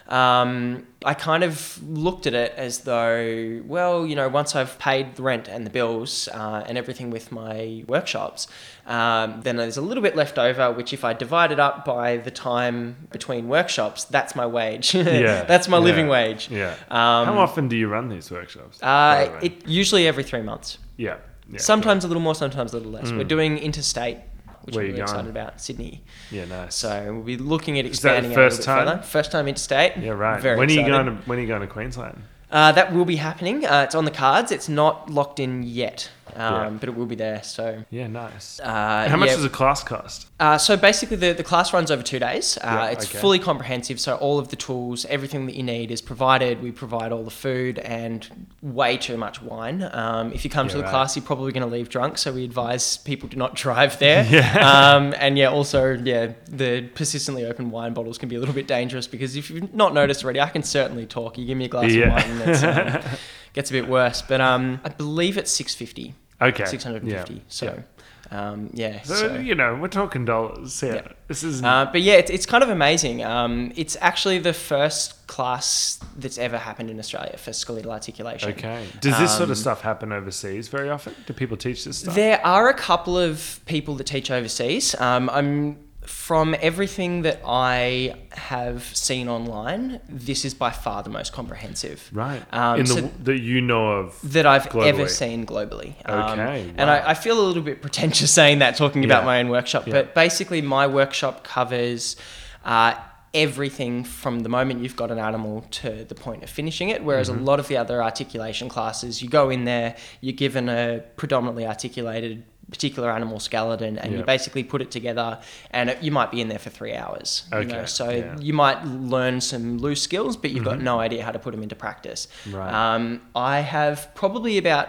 [0.07, 4.79] Etc." um, I kind of looked at it as though, well, you know, once I've
[4.79, 8.47] paid the rent and the bills uh, and everything with my workshops,
[8.87, 12.17] um, then there's a little bit left over, which if I divide it up by
[12.17, 14.95] the time between workshops, that's my wage.
[15.25, 16.51] Yeah, that's my living wage.
[16.51, 16.73] Yeah.
[16.91, 18.79] Um, How often do you run these workshops?
[18.79, 20.79] the Uh, it usually every three months.
[20.97, 21.17] yeah.
[21.51, 21.59] yeah.
[21.59, 23.13] sometimes a little more, sometimes a little less.
[23.13, 24.19] We're doing interstate,
[24.65, 24.75] which.
[24.75, 25.09] Where I'm really going?
[25.09, 26.03] excited about, Sydney.
[26.31, 26.75] Yeah, nice.
[26.75, 28.87] So we'll be looking at Is that the expanding first time?
[28.87, 29.03] further.
[29.03, 29.97] First time interstate.
[29.97, 30.41] yeah, right.
[30.41, 32.23] Very when are you going to when are you going to Queensland?
[32.51, 33.67] Uh, that will be happening.
[33.67, 34.53] Uh, it's on the cards.
[34.53, 36.11] It's not locked in yet.
[36.37, 36.71] Um, Yeah.
[36.81, 37.43] but it will be there.
[37.43, 37.85] So.
[37.91, 38.61] Yeah, nice.
[38.61, 39.37] Uh, How much yeah.
[39.37, 40.27] does a class cost?
[40.41, 42.59] Uh, so basically, the, the class runs over two days.
[42.59, 43.19] Uh, Yeah, it's okay.
[43.19, 46.63] fully comprehensive, so all of the tools, everything that you need is provided.
[46.63, 49.89] We provide all the food and way too much wine.
[49.93, 50.91] Um, if you come to the right.
[50.91, 54.25] class, you're probably going to leave drunk, so we advise people do not drive there.
[54.35, 54.95] Yeah.
[54.97, 58.67] Um, and yeah, also, yeah, the persistently open wine bottles can be a little bit
[58.67, 61.39] dangerous because if you've not noticed already, I can certainly talk.
[61.39, 63.11] You give me a glass of wine, and um,
[63.55, 64.21] gets a bit worse.
[64.21, 66.15] But um, I believe it's 650.
[66.43, 66.65] Okay.
[66.67, 67.35] 650.
[67.35, 67.41] Yeah.
[67.49, 67.83] So,
[68.31, 69.01] um, yeah.
[69.03, 70.83] So, so- you know, we're talking dollars.
[70.83, 70.95] Yeah.
[70.97, 71.09] Yeah.
[71.29, 71.63] This is.
[71.63, 73.25] Uh, but yeah, it's, it's kind of amazing.
[73.25, 78.51] Um, it's actually the first class that's ever happened in Australia for skeletal articulation.
[78.51, 78.87] okay.
[79.01, 81.15] Does this sort um, of stuff happen overseas very often?
[81.27, 82.15] Do people teach this stuff?
[82.15, 84.95] There are a couple of people that teach overseas.
[85.01, 90.01] Um, I'm from everything that I have seen online.
[90.09, 92.09] This is by far the most comprehensive.
[92.13, 92.43] Right.
[92.53, 94.19] Um, In the so- that you know of.
[94.33, 94.87] that I've Globally.
[94.87, 95.95] ever seen globally.
[96.05, 96.91] Um, Okay, And.
[96.91, 99.87] I, I feel a little bit pretentious saying that, talking about my own workshop.
[99.87, 99.93] Yeah.
[99.95, 102.17] But basically, my workshop covers
[102.65, 102.95] uh,
[103.33, 107.03] everything from the moment you've got an animal to the point of finishing it.
[107.03, 107.41] Whereas Mm-hmm.
[107.41, 111.67] a lot of the other articulation classes, you go in there, you're given a predominantly
[111.67, 114.19] articulated particular animal skeleton and Yeah.
[114.21, 115.39] you basically put it together
[115.71, 118.23] and it, you might be in there for three hours you know Okay, so yeah.
[118.23, 118.43] Mm-hmm.
[118.43, 121.63] you might learn some loose skills but you've got no idea how to put them
[121.63, 122.73] into practice Right.
[122.73, 124.89] um, I have probably about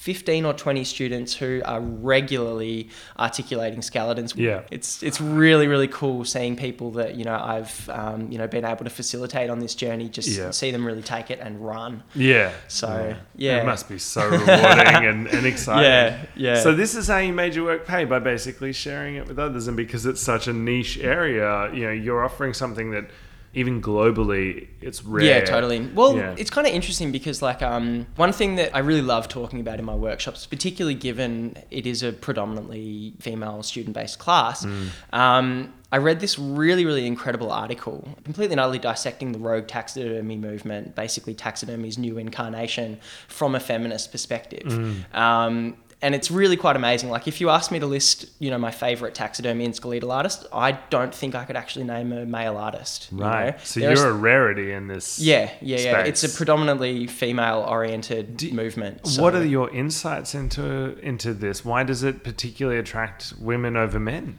[0.00, 4.34] 15 or 20 students who are regularly articulating skeletons.
[4.34, 4.62] Yeah.
[4.70, 8.64] It's it's really really cool seeing people that you know I've um, you know been
[8.64, 10.52] able to facilitate on this journey just Yeah.
[10.52, 12.02] see them really take it and run.
[12.14, 12.50] Yeah.
[12.68, 13.60] So, yeah.
[13.60, 15.84] It must be so rewarding and, and exciting.
[15.84, 16.62] Yeah, yeah.
[16.62, 19.68] So this is how you made your work pay by basically sharing it with others,
[19.68, 23.10] and because it's such a niche area, you know, you're offering something that
[23.52, 25.24] even globally it's rare.
[25.24, 25.80] Yeah, totally.
[25.94, 26.34] Well, Yeah.
[26.38, 29.78] it's kind of interesting because, like, um, one thing that I really love talking about
[29.78, 34.88] in my workshops, particularly given it is a predominantly female student based class, Mm.
[35.12, 40.36] um, I read this really, really incredible article, completely and utterly dissecting the rogue taxidermy
[40.36, 44.62] movement, basically taxidermy's new incarnation from a feminist perspective.
[44.68, 45.12] Mm.
[45.12, 47.10] Um, and it's really quite amazing.
[47.10, 50.46] Like, if you ask me to list, you know, my favorite taxidermy and skeletal artist,
[50.52, 53.08] I don't think I could actually name a male artist.
[53.12, 53.50] you Right.
[53.50, 53.54] know?
[53.62, 55.18] So There's- you're a rarity in this.
[55.18, 55.98] yeah, yeah, yeah.
[56.00, 59.06] It's a predominantly female-oriented movement.
[59.06, 61.64] so- What are your insights into into this?
[61.64, 64.38] Why does it particularly attract women over men?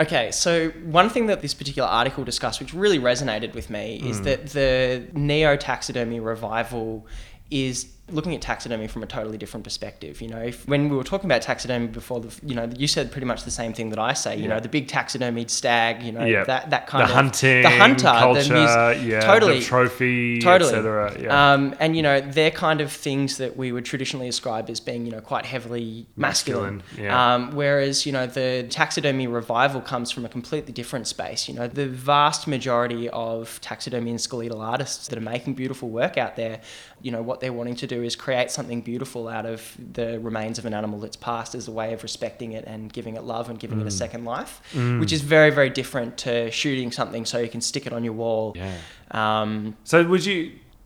[0.00, 4.18] Okay, so one thing that this particular article discussed, which really resonated with me, is
[4.18, 4.24] Hmm.
[4.24, 7.06] that the neo taxidermy revival
[7.50, 10.20] is looking at taxidermy from a totally different perspective.
[10.20, 13.10] You know, if, when we were talking about taxidermy before, the, you know, you said
[13.12, 14.36] pretty much the same thing that I say.
[14.36, 14.48] You Yeah.
[14.48, 16.02] know, the big taxidermied stag.
[16.02, 16.44] You know, Yeah.
[16.44, 20.70] that that kind the of hunting, the hunter, culture, the yeah, totally, the trophy, totally.
[20.74, 21.16] etc.
[21.22, 21.52] Yeah.
[21.52, 25.06] Um, and you know, they're kind of things that we would traditionally ascribe as being,
[25.06, 26.78] you know, quite heavily masculine.
[26.78, 27.34] Masculine, yeah.
[27.34, 31.48] Um, whereas, you know, the taxidermy revival comes from a completely different space.
[31.48, 36.18] You know, the vast majority of taxidermy and skeletal artists that are making beautiful work
[36.18, 36.60] out there,
[37.00, 39.60] you know, what they're wanting to do is create something beautiful out of
[39.98, 43.14] the remains of an animal that's passed as a way of respecting it and giving
[43.18, 43.82] it love and giving Mm.
[43.82, 44.52] it a second life,
[45.00, 48.16] which is very, very different to shooting something so you can stick it on your
[48.22, 48.46] wall.
[48.56, 48.76] yeah.
[49.22, 50.38] Um, So would you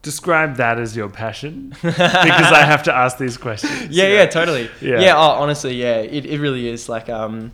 [0.02, 1.54] describe that as your passion?
[1.82, 3.88] because I have to ask these questions.
[3.90, 4.68] yeah, yeah, totally.
[4.80, 5.00] Yeah.
[5.00, 5.16] Yeah.
[5.16, 6.88] oh, honestly, yeah, it, it really is.
[6.88, 7.52] Like, um,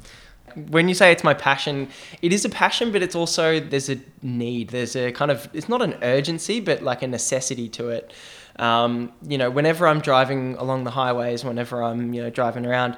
[0.77, 1.89] when you say it's my passion,
[2.21, 4.69] it is a passion, but it's also there's a need.
[4.69, 8.13] There's a kind of it's not an urgency, but like a necessity to it.
[8.59, 12.97] Um, you know, whenever I'm driving along the highways, whenever I'm you know driving around.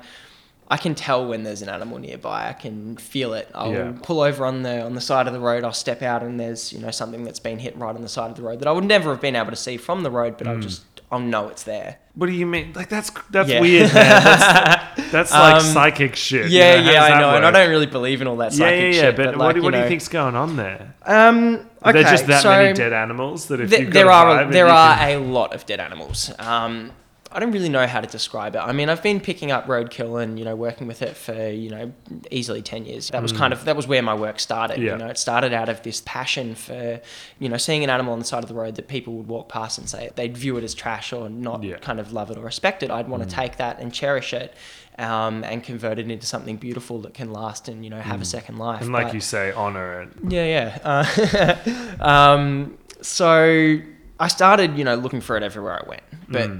[0.66, 2.48] I can tell when there's an animal nearby.
[2.48, 3.50] I can feel it.
[3.54, 3.92] I'll Yeah.
[4.02, 5.62] pull over on the on the side of the road.
[5.62, 8.30] I'll step out, and there's you know something that's been hit right on the side
[8.30, 10.38] of the road that I would never have been able to see from the road,
[10.38, 11.98] but I'll just I'll know it's there.
[12.14, 12.72] What do you mean?
[12.74, 13.60] Like that's that's Yeah.
[13.60, 14.22] weird, man.
[14.24, 16.50] That's, that's like Um, psychic shit.
[16.50, 16.82] you Yeah, know?
[16.82, 17.54] How yeah, does I that know, and I work?
[17.54, 19.00] don't really believe in all that Yeah, psychic yeah, yeah.
[19.02, 19.16] shit.
[19.16, 20.94] But, what, like, do- what do you know- think's going on there?
[21.06, 24.08] Um, Are there just that so many dead animals that if th- you've got there
[24.08, 26.32] a are vibe and there you are can- a lot of dead animals.
[26.38, 26.92] Um,
[27.34, 28.60] I don't really know how to describe it.
[28.60, 31.68] I mean, I've been picking up roadkill and you know working with it for you
[31.70, 31.92] know
[32.30, 33.08] easily ten years.
[33.10, 34.78] That was kind of that was where my work started.
[34.78, 34.82] Mm.
[34.84, 34.92] Yeah.
[34.92, 37.00] You know, it started out of this passion for
[37.40, 39.48] you know seeing an animal on the side of the road that people would walk
[39.48, 41.76] past and say they'd view it as trash or not Yeah.
[41.78, 42.90] kind of love it or respect it.
[42.90, 44.54] I'd want to take that and cherish it.
[44.96, 48.24] Um, and convert it into something beautiful that can last and you know have a
[48.24, 48.80] second life.
[48.82, 50.08] and like But- you say, honor it.
[50.28, 50.44] yeah,
[50.84, 51.56] yeah.
[52.00, 53.78] Uh, um, so
[54.20, 56.02] I started, you know, looking for it everywhere I went.
[56.28, 56.50] But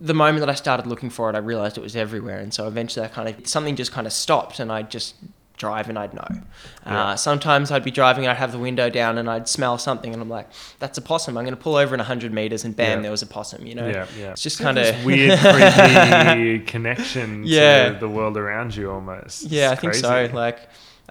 [0.00, 2.66] the moment that I started looking for it, I realized it was everywhere, and so
[2.66, 5.14] eventually, I kind of something just kind of stopped, and I'd just
[5.56, 6.26] drive and I'd know.
[6.86, 7.04] Yeah.
[7.10, 10.10] Uh, sometimes I'd be driving and I'd have the window down and I'd smell something
[10.14, 11.36] and I'm like, that's a possum.
[11.36, 13.02] I'm going to pull over in 100 meters and bam, Yeah.
[13.02, 13.86] there was a possum, you know?
[13.86, 14.30] Yeah, yeah.
[14.30, 15.38] It's just kind of weird,
[15.84, 17.90] creepy connection Yeah.
[17.92, 19.42] to the world around you almost.
[19.50, 20.08] Yeah, It's I think so.
[20.08, 20.32] crazy.
[20.32, 20.60] Like,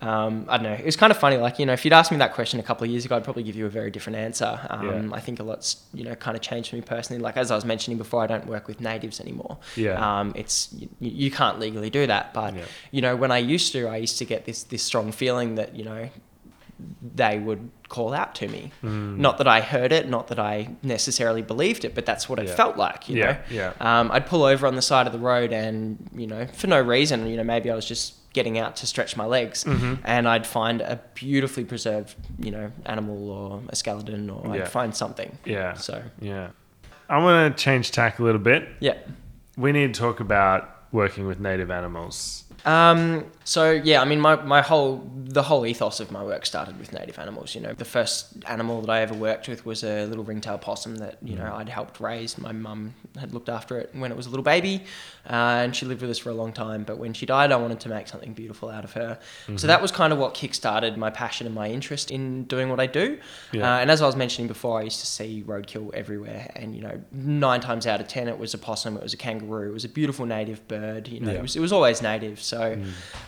[0.01, 0.73] um, I don't know.
[0.73, 1.37] It was kind of funny.
[1.37, 3.23] Like, you know, if you'd asked me that question a couple of years ago, I'd
[3.23, 4.59] probably give you a very different answer.
[4.69, 5.15] Um, Yeah.
[5.15, 7.21] I think a lot's, you know, kind of changed for me personally.
[7.21, 9.57] Like, as I was mentioning before, I don't work with natives anymore.
[9.75, 10.19] Yeah.
[10.19, 12.33] Um, it's, you, you can't legally do that.
[12.33, 12.63] But, Yeah.
[12.91, 15.75] you know, when I used to, I used to get this, this strong feeling that,
[15.75, 16.09] you know,
[17.15, 18.71] they would call out to me.
[18.83, 19.17] Mm.
[19.17, 22.49] Not that I heard it, not that I necessarily believed it, but that's what it
[22.49, 23.37] felt like, you Yeah, know?
[23.49, 23.73] yeah.
[23.99, 26.79] Um, I'd pull over on the side of the road and, you know, for no
[26.79, 29.95] reason, you know, maybe I was just getting out to stretch my legs Mm-hmm.
[30.05, 34.63] and I'd find a beautifully preserved, you know, animal or a skeleton or Yeah.
[34.63, 35.37] I'd find something.
[35.45, 35.73] Yeah.
[35.73, 36.49] So, Yeah.
[37.09, 38.67] I want to change tack a little bit.
[38.79, 38.93] yeah.
[39.57, 42.43] We need to talk about working with native animals.
[42.65, 46.77] Um, so yeah, I mean, my, my whole the whole ethos of my work started
[46.79, 47.53] with native animals.
[47.55, 50.95] You know, the first animal that I ever worked with was a little ringtail possum
[50.97, 52.37] that you know I'd helped raise.
[52.37, 54.83] My mum had looked after it when it was a little baby,
[55.27, 55.33] uh,
[55.63, 56.83] and she lived with us for a long time.
[56.83, 59.19] But when she died, I wanted to make something beautiful out of her.
[59.55, 62.79] So that was kind of what kickstarted my passion and my interest in doing what
[62.79, 63.19] I do.
[63.51, 63.75] Yeah.
[63.75, 66.81] Uh, and as I was mentioning before, I used to see roadkill everywhere, and you
[66.81, 69.73] know, nine times out of ten, it was a possum, it was a kangaroo, it
[69.73, 71.07] was a beautiful native bird.
[71.07, 71.39] You know, Yeah.
[71.39, 72.41] it was it was always native.
[72.49, 72.77] So,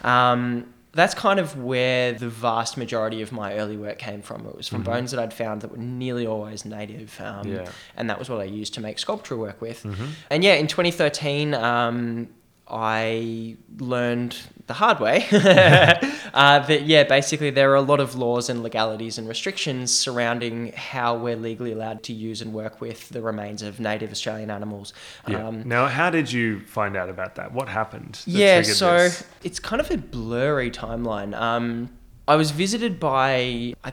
[0.04, 4.46] um, that's kind of where the vast majority of my early work came from.
[4.46, 7.70] It was from bones that I'd found that were nearly always native, um, Yeah.
[7.96, 9.86] and that was what I used to make sculptural work with.
[10.30, 11.54] And yeah, in 2013.
[11.54, 12.28] Um,
[12.72, 18.50] I learned the hard way uh, that yeah, basically there are a lot of laws
[18.50, 23.22] and legalities and restrictions surrounding how we're legally allowed to use and work with the
[23.22, 24.94] remains of native Australian animals.
[25.28, 25.46] Yeah.
[25.46, 27.52] Um, now, how did you find out about that?
[27.52, 28.22] What happened?
[28.26, 29.24] yeah, so this?
[29.44, 31.38] it's kind of a blurry timeline.
[31.38, 31.90] Um,
[32.28, 33.92] I was visited by, I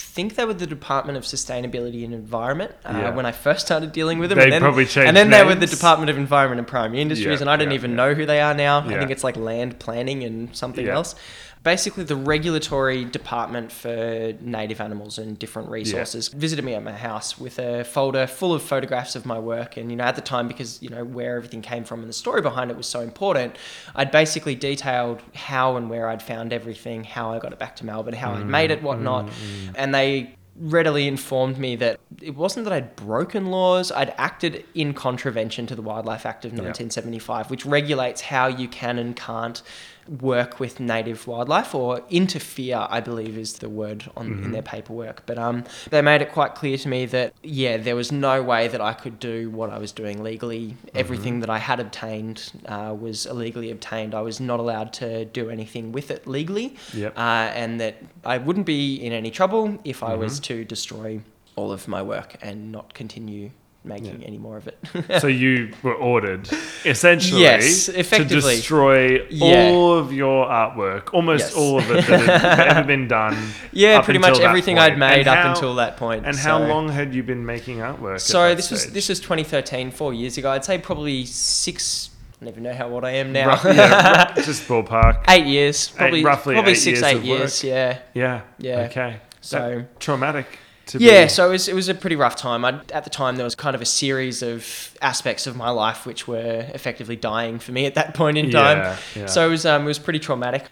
[0.00, 3.10] think they were the Department of Sustainability and Environment uh, Yeah.
[3.14, 4.38] when I first started dealing with them.
[4.38, 5.66] They and then, probably changed And then they were the.
[5.66, 8.40] Department of Environment and Primary Industries, Yeah, and I didn't yeah, even know who they
[8.40, 8.80] are now.
[8.80, 11.14] I think it's like land planning and something else.
[11.62, 17.38] Basically, the regulatory department for native animals and different resources visited me at my house
[17.38, 19.76] with a folder full of photographs of my work.
[19.76, 22.14] And, you know, at the time, because, you know, where everything came from and the
[22.14, 23.56] story behind it was so important,
[23.94, 27.86] I'd basically detailed how and where I'd found everything, how I got it back to
[27.86, 29.26] Melbourne, how I'd made it, mm, whatnot.
[29.26, 29.72] Mm, mm.
[29.74, 34.92] And they readily informed me that it wasn't that I'd broken laws, I'd acted in
[34.92, 39.62] contravention to the Wildlife Act of 1975, which regulates how you can and can't
[40.20, 45.24] work with native wildlife or interfere, I believe is the word on in their paperwork.
[45.26, 48.68] But um, they made it quite clear to me that yeah, there was no way
[48.68, 50.76] that I could do what I was doing legally.
[50.94, 54.14] Everything that I had obtained uh, was illegally obtained.
[54.14, 57.16] I was not allowed to do anything with it legally, Yep.
[57.16, 57.20] uh,
[57.54, 61.20] and that I wouldn't be in any trouble if I was to destroy
[61.56, 63.50] all of my work and not continue
[63.88, 64.78] making any more of it.
[65.20, 66.48] so you were ordered
[66.84, 68.40] essentially Yes, effectively.
[68.40, 69.70] to destroy Yeah.
[69.70, 71.54] all of your artwork, almost Yes.
[71.54, 73.36] all of it that had ever been done.
[73.72, 74.92] yeah, pretty much everything point.
[74.92, 76.26] I'd made And up how- until that point.
[76.26, 78.20] And how long had you been making artwork?
[78.20, 80.50] So this was this was 2013, four years ago.
[80.50, 82.10] I'd say probably six.
[82.40, 83.48] I don't know how old I am now.
[83.48, 85.24] Rough- yeah, just ballpark.
[85.28, 87.64] eight years, probably roughly probably eight six, years eight years.
[87.64, 88.42] Yeah, Yeah.
[88.58, 88.80] Yeah.
[88.90, 89.16] Okay.
[89.40, 90.46] So- That- traumatic.
[90.88, 91.24] To yeah.
[91.24, 92.64] Be, So it was it was a pretty rough time.
[92.64, 96.06] i at the time there was kind of a series of aspects of my life
[96.06, 98.78] which were effectively dying for me at that point in time.
[98.78, 99.26] Yeah, yeah.
[99.26, 100.66] So it was um, it was pretty traumatic.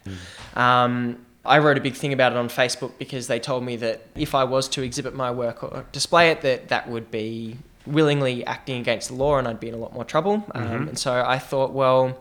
[0.55, 4.07] Um, I wrote a big thing about it on Facebook because they told me that
[4.15, 8.45] if I was to exhibit my work or display it, that that would be willingly
[8.45, 10.45] acting against the law and I'd be in a lot more trouble.
[10.55, 12.19] Um, and so I thought, well,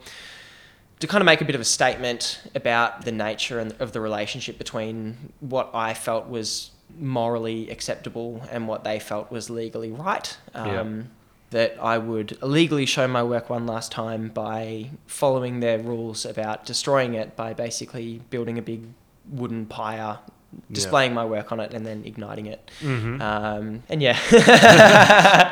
[1.00, 4.00] to kind of make a bit of a statement about the nature and of the
[4.00, 10.38] relationship between what I felt was morally acceptable and what they felt was legally right.
[10.54, 11.12] Um,
[11.52, 16.66] That I would illegally show my work one last time by following their rules about
[16.66, 18.88] destroying it by basically building a big
[19.30, 20.20] wooden pyre,
[20.72, 22.72] displaying my work on it, and then igniting it.
[22.82, 23.22] Mhm.
[23.22, 24.18] Um, and yeah.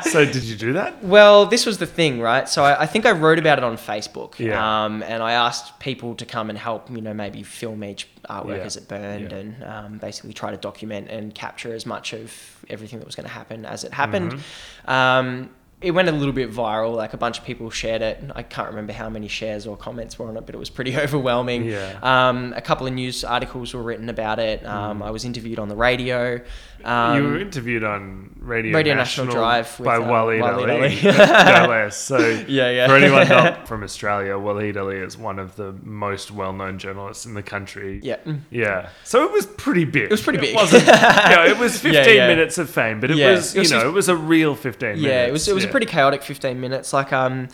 [0.00, 1.02] so did you do that?
[1.04, 2.48] Well, this was the thing, right?
[2.48, 4.84] So I, I think I wrote about it on Facebook, Yeah.
[4.84, 8.58] um, and I asked people to come and help, you know, maybe film each artwork
[8.58, 8.64] Yeah.
[8.64, 9.38] as it burned, Yeah.
[9.38, 12.32] and um, basically try to document and capture as much of
[12.70, 14.32] everything that was going to happen as it happened.
[14.32, 14.90] Mm-hmm.
[15.84, 16.96] It went a little bit viral.
[16.96, 18.22] Like a bunch of people shared it.
[18.34, 20.96] I can't remember how many shares or comments were on it, but it was pretty
[21.04, 21.64] overwhelming.
[21.66, 21.98] Yeah.
[22.02, 24.64] Um, a couple of news articles were written about it.
[24.64, 26.40] Um, I was interviewed on the radio.
[26.84, 31.02] Um, you were interviewed on Radio, Radio National Drive with, by uh, Waleed Waleed Aly.
[31.62, 31.96] No less.
[31.96, 32.18] So
[32.48, 32.86] Yeah, yeah.
[32.86, 37.32] for anyone not from Australia, Waleed Aly is one of the most well-known journalists in
[37.34, 38.00] the country.
[38.02, 38.16] yeah.
[38.50, 38.90] Yeah.
[39.04, 40.04] So it was pretty big.
[40.04, 40.54] It was pretty big.
[40.54, 42.28] wasn't, yeah, it was 15 Yeah, yeah.
[42.28, 43.30] minutes of fame, but it Yeah.
[43.32, 45.02] was, It you was know, it was a real 15 minutes.
[45.02, 46.92] Yeah, it was it was a pretty chaotic 15 minutes.
[46.92, 47.48] Like um,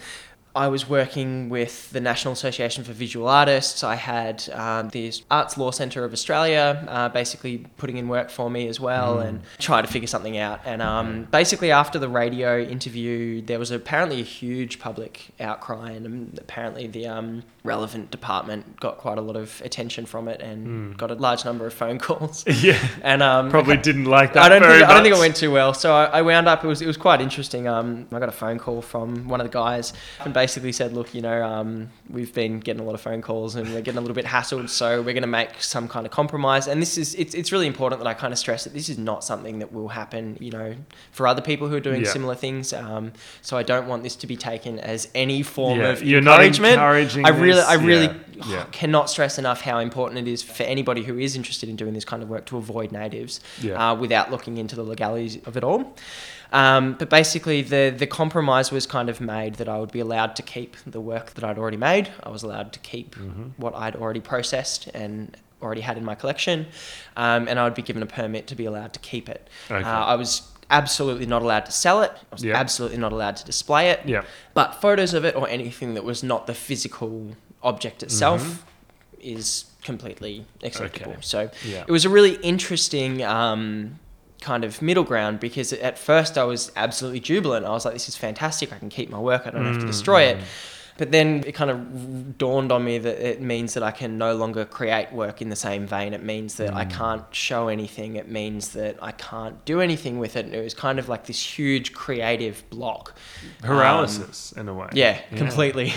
[0.54, 3.84] I was working with the National Association for Visual Artists.
[3.84, 8.50] I had um, the Arts Law Centre of Australia uh, basically putting in work for
[8.50, 9.26] me as well Mm.
[9.28, 10.60] and trying to figure something out.
[10.64, 16.36] And um, basically after the radio interview, there was apparently a huge public outcry, and
[16.38, 21.10] apparently the um, relevant department got quite a lot of attention from it and got
[21.10, 22.44] a large number of phone calls.
[22.44, 22.62] Mm.
[22.70, 22.88] Yeah.
[23.02, 25.36] And um, Probably didn't like that I don't very think I don't think it went
[25.36, 25.72] too well.
[25.74, 26.62] So I, I wound up.
[26.64, 27.66] It was it was quite interesting.
[27.68, 29.92] Um, I got a phone call from one of the guys
[30.24, 33.54] and basically said, "Look, you know, um, we've been getting a lot of phone calls
[33.56, 34.68] and we're getting a little bit hassled.
[34.70, 36.64] So we're going to make some kind of compromise.
[36.70, 38.98] And this is it's it's really important that I kind of stress that this is
[38.98, 40.36] not something that will happen.
[40.40, 40.68] You know,
[41.12, 42.12] for other people who are doing Yeah.
[42.18, 42.72] similar things.
[42.72, 43.12] Um,
[43.42, 46.40] so I don't want this to be taken as any form Yeah, of you're not
[46.40, 46.72] encouragement.
[46.74, 47.66] encouraging I really this.
[47.74, 48.64] I really Yeah, yeah.
[48.80, 52.06] cannot stress enough how important it is for anybody who is interested in doing this
[52.12, 53.40] kind of work to avoid natives
[53.80, 55.80] uh, without looking into the legalities of it all.
[56.52, 60.34] Um, but basically, the the compromise was kind of made that I would be allowed
[60.36, 62.10] to keep the work that I'd already made.
[62.22, 63.44] I was allowed to keep Mm-hmm.
[63.56, 66.66] what I'd already processed and already had in my collection,
[67.16, 69.48] um, and I would be given a permit to be allowed to keep it.
[69.70, 69.84] Okay.
[69.84, 72.10] Uh, I was absolutely not allowed to sell it.
[72.12, 74.00] I was absolutely not allowed to display it.
[74.06, 74.22] Yeah.
[74.54, 79.20] But photos of it or anything that was not the physical object itself Mm-hmm.
[79.38, 81.12] is completely acceptable.
[81.12, 81.20] Okay.
[81.22, 83.98] So it was a really interesting um,
[84.40, 87.66] kind of middle ground because at first I was absolutely jubilant.
[87.66, 88.72] I was like, this is fantastic.
[88.72, 89.42] I can keep my work.
[89.46, 90.30] I don't have to destroy Mm.
[90.38, 90.44] it.
[90.98, 94.34] But then it kind of dawned on me that it means that I can no
[94.34, 96.12] longer create work in the same vein.
[96.12, 96.76] It means that Mm.
[96.76, 98.16] I can't show anything.
[98.16, 100.44] It means that I can't do anything with it.
[100.44, 103.14] And it was kind of like this huge creative block.
[103.62, 104.84] Paralysis, in a way.
[104.86, 105.92] Um, Yeah, completely.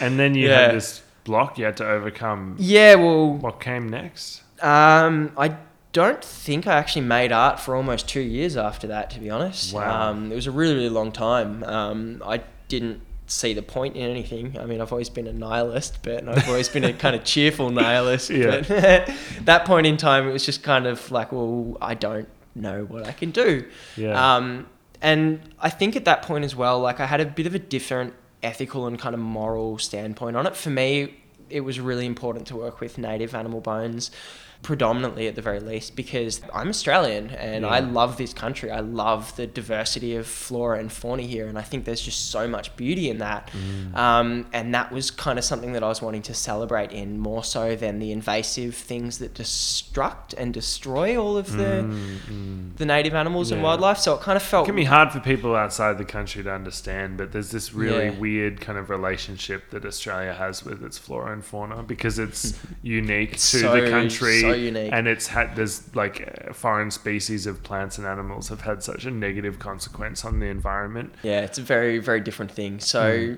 [0.00, 0.66] And then you Yeah.
[0.66, 2.56] had this block you had to overcome.
[2.58, 4.42] yeah, well, What came next?
[4.60, 5.52] Um, I
[5.92, 9.74] don't think I actually made art for almost two years after that, to be honest.
[9.74, 10.10] Wow.
[10.10, 11.62] Um, it was a really, really long time.
[11.64, 14.58] Um, I didn't see the point in anything.
[14.58, 17.70] I mean, I've always been a nihilist, but I've always been a kind of cheerful
[17.70, 18.30] nihilist.
[18.30, 18.62] Yeah.
[18.66, 19.14] But
[19.44, 23.06] that point in time, it was just kind of like, well, I don't know what
[23.06, 23.66] I can do.
[23.96, 24.36] Yeah.
[24.36, 24.66] Um,
[25.00, 27.58] and I think at that point as well, like I had a bit of a
[27.58, 30.56] different ethical and kind of moral standpoint on it.
[30.56, 31.14] For me,
[31.50, 34.10] it was really important to work with native animal bones,
[34.62, 38.70] predominantly at the very least, because I'm Australian and I love this country.
[38.70, 42.46] I love the diversity of flora and fauna here, and I think there's just so
[42.46, 43.50] much beauty in that.
[43.50, 43.96] Mm.
[43.96, 47.42] Um, and that was kind of something that I was wanting to celebrate in more
[47.42, 51.82] so than the invasive things that destruct and destroy all of the
[52.76, 53.98] the native animals and Mm, wildlife.
[53.98, 56.52] So it kind of felt It can be hard for people outside the country to
[56.52, 58.18] understand, but there's this really Yeah.
[58.18, 63.32] weird kind of relationship that Australia has with its flora and fauna because it's unique
[63.34, 64.92] It's to so- the country, so unique.
[64.92, 69.10] and it's had there's like foreign species of plants and animals have had such a
[69.10, 71.14] negative consequence on the environment.
[71.22, 72.78] Yeah, it's a very, very different thing.
[72.80, 73.34] So Hmm.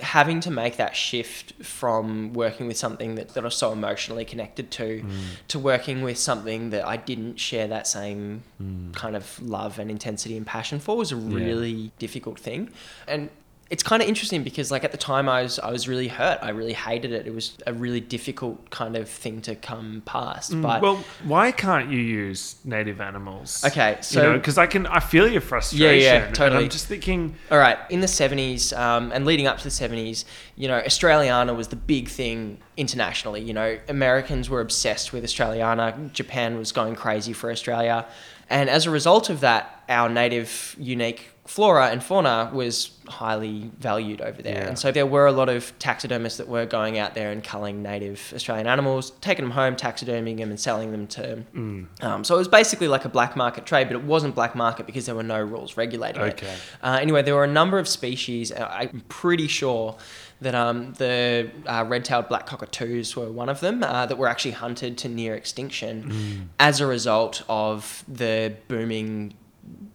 [0.00, 4.24] having to make that shift from working with something that, that I was so emotionally
[4.24, 5.10] connected to Hmm.
[5.48, 8.92] to working with something that I didn't share that same Hmm.
[8.92, 12.70] kind of love and intensity and passion for was a really difficult thing.
[13.06, 13.28] And
[13.72, 16.38] it's kind of interesting because like at the time I was I was really hurt.
[16.42, 17.26] I really hated it.
[17.26, 20.50] It was a really difficult kind of thing to come past.
[20.60, 23.64] But Mm, well, why can't you use native animals?
[23.64, 26.22] Okay, you so- know, because I can I feel your frustration.
[26.24, 26.64] and totally.
[26.64, 30.24] I'm just thinking, All right, in the 70s um, and leading up to the 70s,
[30.54, 33.40] you know, Australiana was the big thing internationally.
[33.40, 38.04] You know, Americans were obsessed with Australiana, Japan was going crazy for Australia.
[38.50, 44.20] And as a result of that, our native, unique flora and fauna was highly valued
[44.20, 44.54] over there.
[44.62, 44.68] Yeah.
[44.68, 47.82] And so there were a lot of taxidermists that were going out there and culling
[47.82, 51.42] native Australian animals, taking them home, taxiderming them, and selling them to.
[51.54, 52.02] Mm.
[52.02, 54.86] Um, so it was basically like a black market trade, but it wasn't black market
[54.86, 56.34] because there were no rules regulating it.
[56.34, 56.54] Okay.
[56.82, 58.52] Uh, anyway, there were a number of species.
[58.52, 59.96] uh, I'm pretty sure
[60.40, 64.52] that um, the uh, red-tailed black cockatoos were one of them uh, that were actually
[64.52, 66.48] hunted to near extinction Mm.
[66.58, 69.34] as a result of the booming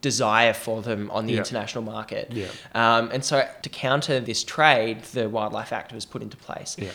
[0.01, 1.39] desire for them on the Yeah.
[1.39, 2.31] international market.
[2.31, 2.47] Yeah.
[2.73, 6.75] Um, and so to counter this trade, the Wildlife Act was put into place.
[6.79, 6.89] Yeah.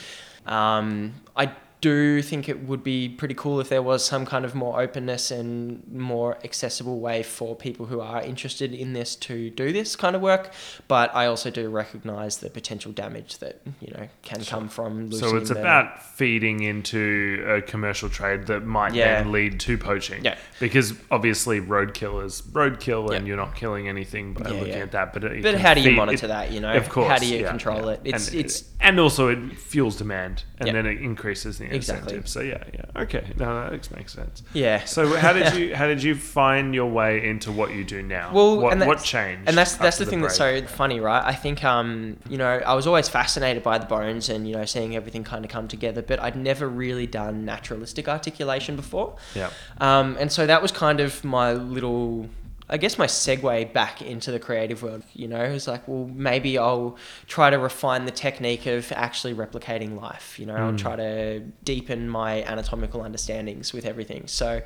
[0.46, 1.50] Um, I
[1.82, 5.32] do think it would be pretty cool if there was some kind of more openness
[5.32, 10.14] and more accessible way for people who are interested in this to do this kind
[10.14, 10.52] of work.
[10.86, 15.36] But I also do recognize the potential damage that you know can come from So
[15.36, 19.20] it's about feeding into a commercial trade that might Yeah.
[19.20, 20.24] then lead to poaching.
[20.24, 20.38] Yeah.
[20.60, 23.28] Because obviously roadkill is roadkill and Yeah.
[23.30, 25.12] you're not killing anything by Yeah, looking at that.
[25.12, 26.52] But, But how do you monitor it- that?
[26.52, 27.08] You know, Of course.
[27.10, 28.00] how do you control it?
[28.04, 32.14] It's and, it's and also it fuels demand and then it increases the Exactly.
[32.14, 32.28] incentive.
[32.28, 33.02] So yeah, yeah.
[33.02, 33.32] Okay.
[33.38, 34.42] No, that makes sense.
[34.52, 34.84] yeah.
[34.84, 38.32] So how did you how did you find your way into what you do now?
[38.32, 39.48] Well, what, and what changed?
[39.48, 41.22] And that's that's after the thing that's so funny, right?
[41.24, 44.64] I think um, you know, I was always fascinated by the bones and you know,
[44.64, 49.16] seeing everything kind of come together, but I'd never really done naturalistic articulation before.
[49.34, 49.50] Yeah.
[49.80, 52.28] Um, and so that was kind of my little,
[52.72, 55.02] I guess, my segue back into the creative world.
[55.12, 56.96] You know, was like, well, maybe I'll
[57.26, 60.38] try to refine the technique of actually replicating life.
[60.38, 64.26] You know, I'll try to deepen my anatomical understandings with everything.
[64.26, 64.62] So,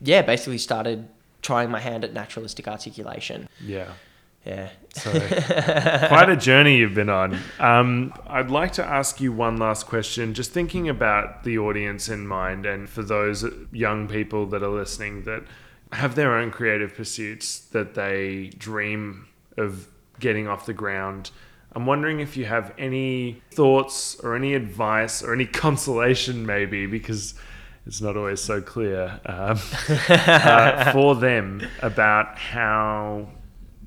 [0.00, 1.08] yeah, basically started
[1.42, 3.50] trying my hand at naturalistic articulation.
[3.62, 3.92] Yeah.
[4.46, 4.70] Yeah.
[4.94, 7.36] So quite a journey you've been on.
[7.58, 12.26] Um, I'd like to ask you one last question, just thinking about the audience in
[12.26, 15.42] mind, and for those young people that are listening that
[15.92, 19.26] have their own creative pursuits that they dream
[19.56, 19.88] of
[20.20, 21.30] getting off the ground.
[21.72, 27.34] I'm wondering if you have any thoughts or any advice or any consolation, maybe, because
[27.86, 29.58] it's not always so clear um,
[30.08, 33.28] uh, for them about how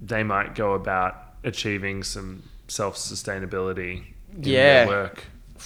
[0.01, 4.03] they might go about achieving some self sustainability
[4.37, 4.85] in Yeah.
[4.85, 5.23] their work.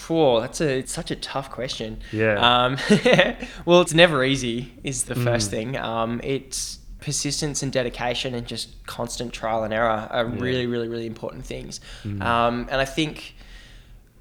[0.08, 2.02] Whoa, that's a it's such a tough question.
[2.12, 2.36] Yeah.
[2.66, 2.78] Um,
[3.66, 4.74] well, it's never easy.
[4.84, 5.24] Is the Mm.
[5.24, 5.78] first thing.
[5.78, 11.06] Um, it's persistence and dedication and just constant trial and error are really, really, really
[11.06, 11.80] important things.
[12.06, 12.22] Mm.
[12.24, 13.36] Um, and I think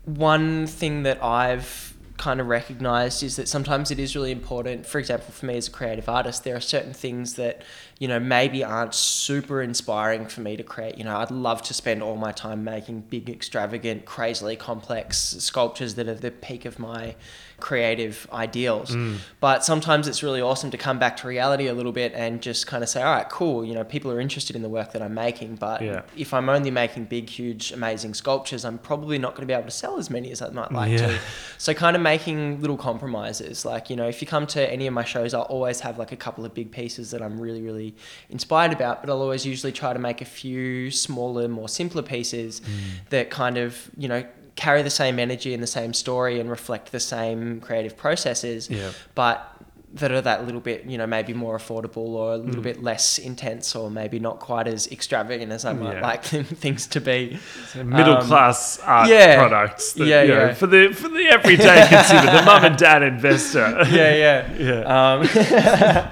[0.04, 4.86] one thing that I've kind of recognized is that sometimes it is really important.
[4.86, 7.62] For example, for me as a creative artist, there are certain things that,
[8.02, 10.98] you know, maybe aren't super inspiring for me to create.
[10.98, 15.94] You know, I'd love to spend all my time making big, extravagant, crazily complex sculptures
[15.94, 17.14] that are the peak of my
[17.60, 18.90] creative ideals.
[18.90, 19.18] Mm.
[19.38, 22.66] But sometimes it's really awesome to come back to reality a little bit and just
[22.66, 25.00] kind of say, all right, cool, you know, people are interested in the work that
[25.00, 26.02] I'm making, but Yeah.
[26.16, 29.66] if I'm only making big, huge, amazing sculptures, I'm probably not going to be able
[29.66, 31.06] to sell as many as I might like Yeah.
[31.06, 31.18] to.
[31.56, 33.64] So kind of making little compromises.
[33.64, 36.10] Like, you know, if you come to any of my shows, I'll always have like
[36.10, 37.91] a couple of big pieces that I'm really, really
[38.30, 42.60] inspired about, but I'll always usually try to make a few smaller, more simpler pieces
[42.60, 43.08] Mm.
[43.10, 44.24] that kind of, you know,
[44.56, 48.90] carry the same energy and the same story and reflect the same creative processes Yeah.
[49.14, 49.48] but
[49.94, 52.70] that are that little bit, you know, maybe more affordable or a little Mm.
[52.70, 56.00] bit less intense or maybe not quite as extravagant as I might Yeah.
[56.00, 57.38] like them, things to be.
[57.74, 59.36] Middle Um, class art yeah.
[59.36, 59.92] products.
[59.92, 60.54] That, Yeah, you know, yeah.
[60.54, 63.84] For the for the everyday consumer, the mum and dad investor.
[63.90, 64.48] Yeah, yeah.
[64.58, 65.12] yeah.
[65.12, 66.08] Um,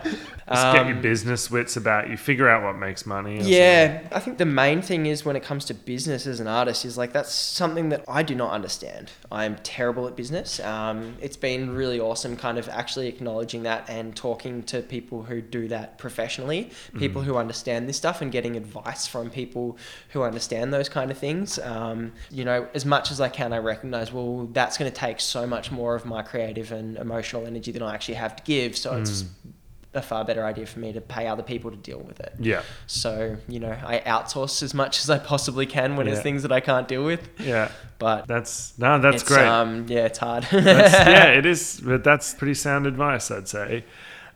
[0.51, 2.16] Just get your um, business wits about you.
[2.16, 3.40] Figure out what makes money.
[3.42, 6.84] yeah, I think the main thing is when it comes to business as an artist
[6.84, 9.12] is like that's something that I do not understand.
[9.30, 10.59] I'm terrible at business.
[10.59, 15.40] Um, it's been really awesome, kind of actually acknowledging that and talking to people who
[15.40, 19.78] do that professionally, people who understand this stuff, and getting advice from people
[20.09, 21.61] who understand those kind of things.
[21.61, 25.20] Um, you know, as much as I can, I recognize well that's going to take
[25.20, 28.76] so much more of my creative and emotional energy than I actually have to give.
[28.76, 29.24] So it's
[29.93, 32.32] a far better idea for me to pay other people to deal with it.
[32.38, 32.62] Yeah.
[32.86, 36.12] So, you know, I outsource as much as I possibly can when Yeah.
[36.12, 37.28] there's things that I can't deal with.
[37.38, 37.70] Yeah.
[37.99, 39.45] But That's no, that's it's, great.
[39.47, 40.47] Um, yeah, it's hard.
[40.53, 43.84] Yeah, it is, but that's pretty sound advice, I'd say.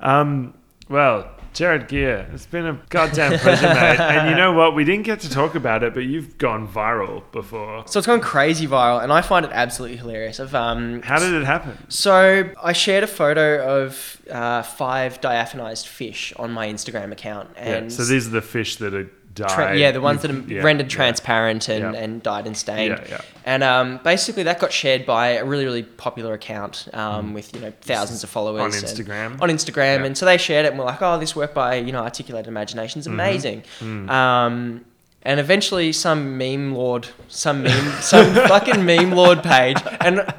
[0.00, 0.54] Um,
[0.88, 4.00] well, Jared Geer, it's been a goddamn pleasure, mate.
[4.00, 4.74] And you know what?
[4.74, 7.84] We didn't get to talk about it, but you've gone viral before.
[7.86, 10.40] so it's gone crazy viral, and I find it absolutely hilarious.
[10.40, 11.78] I've, um, How did it happen?
[11.88, 17.90] So I shared a photo of uh, five diaphanized fish on my Instagram account, and
[17.90, 17.96] yeah.
[17.96, 19.48] So these are the fish that are died.
[19.50, 20.96] Tra- yeah, the ones that are yeah, rendered yeah.
[20.96, 23.00] transparent and, and dyed and stained.
[23.44, 27.60] And um, basically, that got shared by a really, really popular account um, with you
[27.60, 28.64] know thousands of followers Mm.
[28.64, 29.42] On Instagram?
[29.42, 31.92] on Instagram, and so they shared it, and we're like, "Oh, this work by you
[31.92, 33.10] know Articulated Imagination Mm-hmm.
[33.10, 34.08] is amazing." Mm.
[34.10, 34.84] Um,
[35.22, 40.32] and eventually, some meme lord, some meme, some fucking meme lord page, and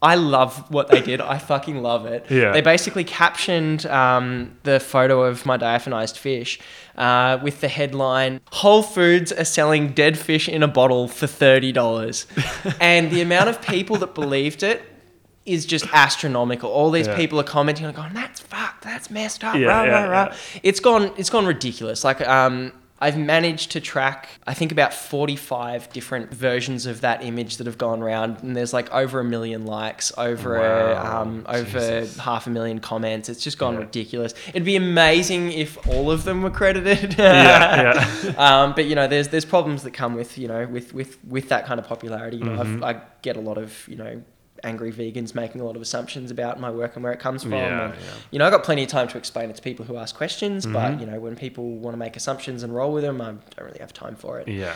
[0.00, 1.20] I love what they did.
[1.20, 2.26] I fucking love it.
[2.30, 2.52] Yeah.
[2.52, 6.60] They basically captioned um, the photo of my diaphanized fish
[6.96, 12.76] uh, with the headline Whole Foods are selling dead fish in a bottle for $30.
[12.80, 14.82] and the amount of people that believed it
[15.44, 16.70] is just astronomical.
[16.70, 17.16] All these Yeah.
[17.16, 20.24] people are commenting and going, that's fucked, that's messed up, Yeah, rah, yeah, rah, rah.
[20.30, 20.60] yeah.
[20.62, 22.04] It's gone it's gone ridiculous.
[22.04, 27.58] Like um I've managed to track, I think, about 45 different versions of that image
[27.58, 31.22] that have gone around, and there's like over a million likes, over Wow.
[31.22, 32.18] um, over Jesus.
[32.18, 33.28] half a million comments.
[33.28, 33.80] It's just gone Yeah.
[33.80, 34.34] ridiculous.
[34.48, 37.14] It'd be amazing if all of them were credited.
[37.18, 38.30] Yeah, yeah.
[38.62, 41.48] um, but you know, there's there's problems that come with you know with with with
[41.50, 42.38] that kind of popularity.
[42.38, 42.82] You know, Mm-hmm.
[42.84, 44.22] I've, I get a lot of you know
[44.64, 47.52] angry vegans making a lot of assumptions about my work and where it comes from.
[47.52, 48.00] Yeah, and, yeah.
[48.30, 50.64] You know, I've got plenty of time to explain it to people who ask questions,
[50.64, 50.72] Mm-hmm.
[50.72, 53.42] but you know, when people want to make assumptions and roll with them, I don't
[53.60, 54.48] really have time for it.
[54.48, 54.74] Yeah.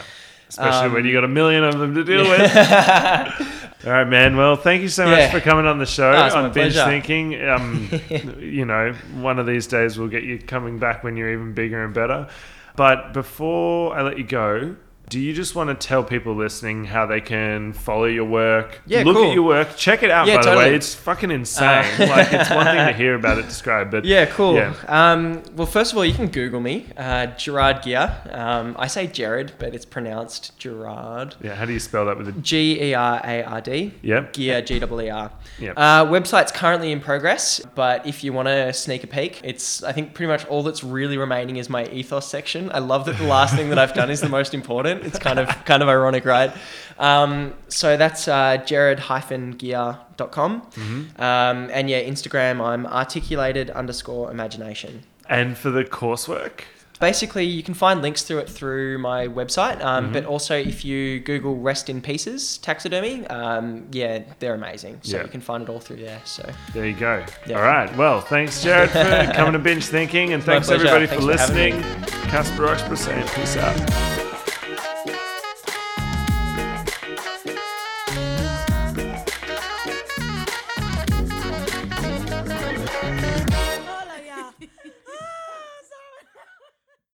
[0.48, 2.56] Especially Um, when you got a million of them to deal with.
[3.86, 4.36] All right, man.
[4.36, 5.30] Well, thank you so much Yeah.
[5.32, 6.84] for coming on the show it's on Binge pleasure.
[6.90, 7.42] Thinking.
[7.48, 7.88] Um,
[8.38, 11.82] you know, one of these days we'll get you coming back when you're even bigger
[11.84, 12.28] and better.
[12.76, 14.76] But before I let you go,
[15.12, 18.80] do you just want to tell people listening how they can follow your work?
[18.86, 19.28] Yeah, Look cool.
[19.28, 19.76] at your work.
[19.76, 20.74] Check it out, Yeah, by the way.
[20.74, 21.84] It's fucking insane.
[21.98, 24.54] like, it's one thing to hear about it described, but Yeah, cool.
[24.54, 24.72] Yeah.
[24.88, 28.10] Um, well, first of all, you can Google me, uh, Gerard Geer.
[28.30, 31.34] Um, I say Jared, but it's pronounced Gerard.
[31.42, 33.92] yeah, how do you spell that with a G E R A R D.
[34.00, 34.32] Yep.
[34.32, 35.30] Geer, G E E R.
[35.58, 35.74] Yep.
[35.76, 39.92] Uh, website's currently in progress, but if you want to sneak a peek, it's I
[39.92, 42.70] think pretty much all that's really remaining is my ethos section.
[42.72, 45.01] I love that the last thing that I've done is the most important.
[45.04, 46.52] It's kind of kind of ironic, right?
[46.98, 50.62] Um, so that's uh, jared-gear.com.
[50.62, 51.20] Mm-hmm.
[51.22, 55.02] Um, and yeah, Instagram, I'm articulated underscore imagination.
[55.28, 56.60] And for the coursework?
[57.00, 60.12] Basically, you can find links through it through my website, um, Mm-hmm.
[60.12, 65.00] but also if you Google "rest in pieces" taxidermy, um, yeah, they're amazing.
[65.02, 65.24] So Yeah.
[65.24, 66.20] you can find it all through there.
[66.24, 67.24] So There you go.
[67.48, 67.56] Yeah.
[67.56, 67.94] All right.
[67.96, 71.82] Well, thanks, Jared, for coming to Binge Thinking, and thanks everybody Thanks for for listening.
[72.30, 74.21] Caspar Roxburgh saying peace out.